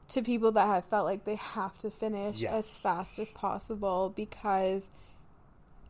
to 0.10 0.22
people 0.22 0.52
that 0.52 0.68
have 0.68 0.86
felt 0.86 1.06
like 1.06 1.26
they 1.26 1.36
have 1.36 1.78
to 1.80 1.90
finish 1.90 2.38
Yes. 2.40 2.54
as 2.54 2.78
fast 2.78 3.18
as 3.18 3.32
possible 3.32 4.14
because 4.16 4.92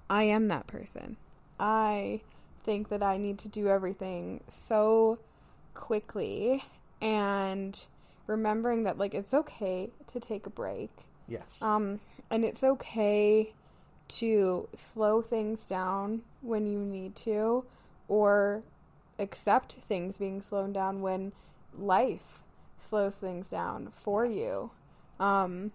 I 0.10 0.24
am 0.24 0.48
that 0.48 0.68
person. 0.68 1.18
I 1.60 2.22
think 2.64 2.90
that 2.90 3.04
I 3.04 3.18
need 3.18 3.40
to 3.40 3.48
do 3.50 3.68
everything 3.68 4.42
so 4.50 5.20
quickly 5.74 6.64
and 7.02 7.78
remembering 8.28 8.84
that 8.84 8.98
like 8.98 9.14
it's 9.14 9.34
okay 9.34 9.90
to 10.08 10.20
take 10.20 10.46
a 10.46 10.50
break. 10.50 10.92
Yes. 11.28 11.62
Um, 11.62 12.00
and 12.30 12.44
it's 12.46 12.64
okay 12.64 13.54
to 14.08 14.68
slow 14.78 15.22
things 15.22 15.64
down 15.66 16.22
when 16.42 16.68
you 16.68 16.80
need 16.80 17.16
to, 17.16 17.66
or 18.08 18.64
accept 19.18 19.74
things 19.74 20.18
being 20.18 20.42
slowed 20.42 20.74
down 20.74 21.02
when 21.02 21.32
life 21.78 22.44
slows 22.88 23.16
things 23.16 23.48
down 23.48 23.92
for 23.96 24.26
Yes. 24.26 24.36
you. 24.36 24.72
Um, 25.20 25.72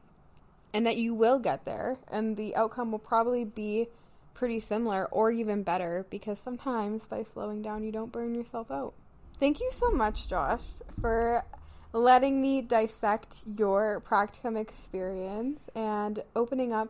and 0.72 0.86
that 0.86 0.96
you 0.96 1.14
will 1.14 1.40
get 1.40 1.64
there, 1.64 1.96
and 2.09 2.36
the 2.36 2.55
outcome 2.55 2.92
will 2.92 3.01
probably 3.01 3.44
be 3.44 3.88
pretty 4.34 4.61
similar 4.61 5.07
or 5.07 5.30
even 5.32 5.62
better 5.64 6.07
because 6.09 6.38
sometimes 6.38 7.07
by 7.07 7.24
slowing 7.24 7.62
down, 7.62 7.82
you 7.82 7.90
don't 7.90 8.12
burn 8.12 8.34
yourself 8.34 8.70
out. 8.70 8.94
Thank 9.40 9.59
you 9.59 9.70
so 9.72 9.90
much, 9.90 10.28
Josh, 10.28 10.62
for 11.01 11.44
letting 11.93 12.41
me 12.41 12.61
dissect 12.61 13.34
your 13.45 14.03
practicum 14.09 14.57
experience 14.57 15.68
and 15.74 16.22
opening 16.36 16.72
up 16.72 16.88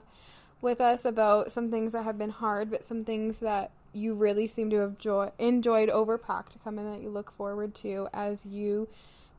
with 0.60 0.80
us 0.80 1.04
about 1.04 1.50
some 1.50 1.70
things 1.70 1.92
that 1.92 2.04
have 2.04 2.18
been 2.18 2.30
hard, 2.30 2.70
but 2.70 2.84
some 2.84 3.02
things 3.02 3.38
that 3.40 3.70
you 3.92 4.14
really 4.14 4.46
seem 4.46 4.70
to 4.70 4.76
have 4.76 4.98
joy- 4.98 5.32
enjoyed 5.38 5.88
over 5.88 6.18
practicum 6.18 6.78
and 6.78 6.92
that 6.92 7.00
you 7.00 7.08
look 7.08 7.32
forward 7.32 7.74
to 7.74 8.08
as 8.12 8.44
you 8.46 8.88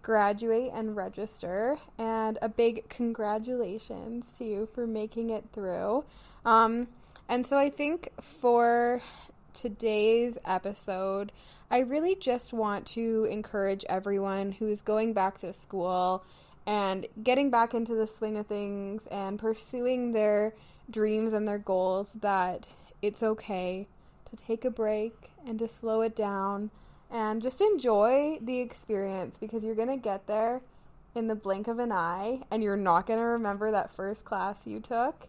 graduate 0.02 0.72
and 0.74 0.96
register. 0.96 1.78
And 1.98 2.40
a 2.42 2.50
big 2.50 2.90
congratulations 2.90 4.26
to 4.40 4.46
you 4.46 4.68
for 4.74 4.88
making 4.88 5.30
it 5.30 5.46
through. 5.54 6.06
Um, 6.44 6.88
and 7.30 7.46
so 7.46 7.58
I 7.58 7.70
think 7.70 8.10
for 8.20 9.02
today's 9.54 10.38
episode, 10.44 11.32
I 11.72 11.80
really 11.80 12.16
just 12.16 12.52
want 12.52 12.86
to 12.88 13.26
encourage 13.32 13.86
everyone 13.88 14.52
who's 14.52 14.82
going 14.82 15.14
back 15.14 15.38
to 15.38 15.54
school 15.54 16.22
and 16.68 17.08
getting 17.24 17.50
back 17.50 17.74
into 17.74 17.96
the 17.96 18.08
swing 18.08 18.36
of 18.36 18.48
things 18.48 19.08
and 19.08 19.40
pursuing 19.40 20.12
their 20.12 20.54
dreams 20.90 21.32
and 21.32 21.48
their 21.48 21.58
goals 21.58 22.18
that 22.20 22.68
it's 23.02 23.24
okay 23.24 23.88
to 24.30 24.36
take 24.36 24.66
a 24.66 24.70
break 24.70 25.32
and 25.48 25.60
to 25.60 25.68
slow 25.70 26.02
it 26.02 26.14
down 26.14 26.72
and 27.10 27.42
just 27.42 27.62
enjoy 27.62 28.38
the 28.42 28.60
experience 28.60 29.38
because 29.40 29.64
you're 29.64 29.74
going 29.74 29.88
to 29.88 29.96
get 29.96 30.28
there 30.28 30.60
in 31.16 31.28
the 31.28 31.36
blink 31.36 31.70
of 31.70 31.80
an 31.80 31.94
eye 31.94 32.42
and 32.52 32.62
you're 32.62 32.76
not 32.76 33.08
going 33.08 33.20
to 33.20 33.26
remember 33.26 33.72
that 33.72 33.96
first 33.96 34.26
class 34.26 34.68
you 34.68 34.82
took. 34.82 35.28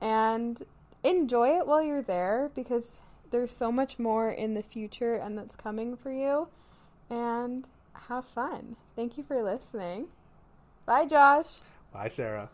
And 0.00 0.64
enjoy 1.04 1.56
it 1.58 1.66
while 1.68 1.82
you're 1.82 2.02
there 2.02 2.50
because 2.56 2.90
there's 3.30 3.50
so 3.54 3.70
much 3.70 3.98
more 3.98 4.30
in 4.30 4.54
the 4.54 4.62
future 4.62 5.14
and 5.14 5.36
that's 5.36 5.56
coming 5.56 5.96
for 5.96 6.12
you. 6.12 6.48
And 7.10 7.66
have 8.08 8.24
fun. 8.24 8.76
Thank 8.94 9.16
you 9.16 9.24
for 9.24 9.42
listening. 9.42 10.06
Bye, 10.84 11.06
Josh. 11.06 11.60
Bye, 11.92 12.08
Sarah. 12.08 12.50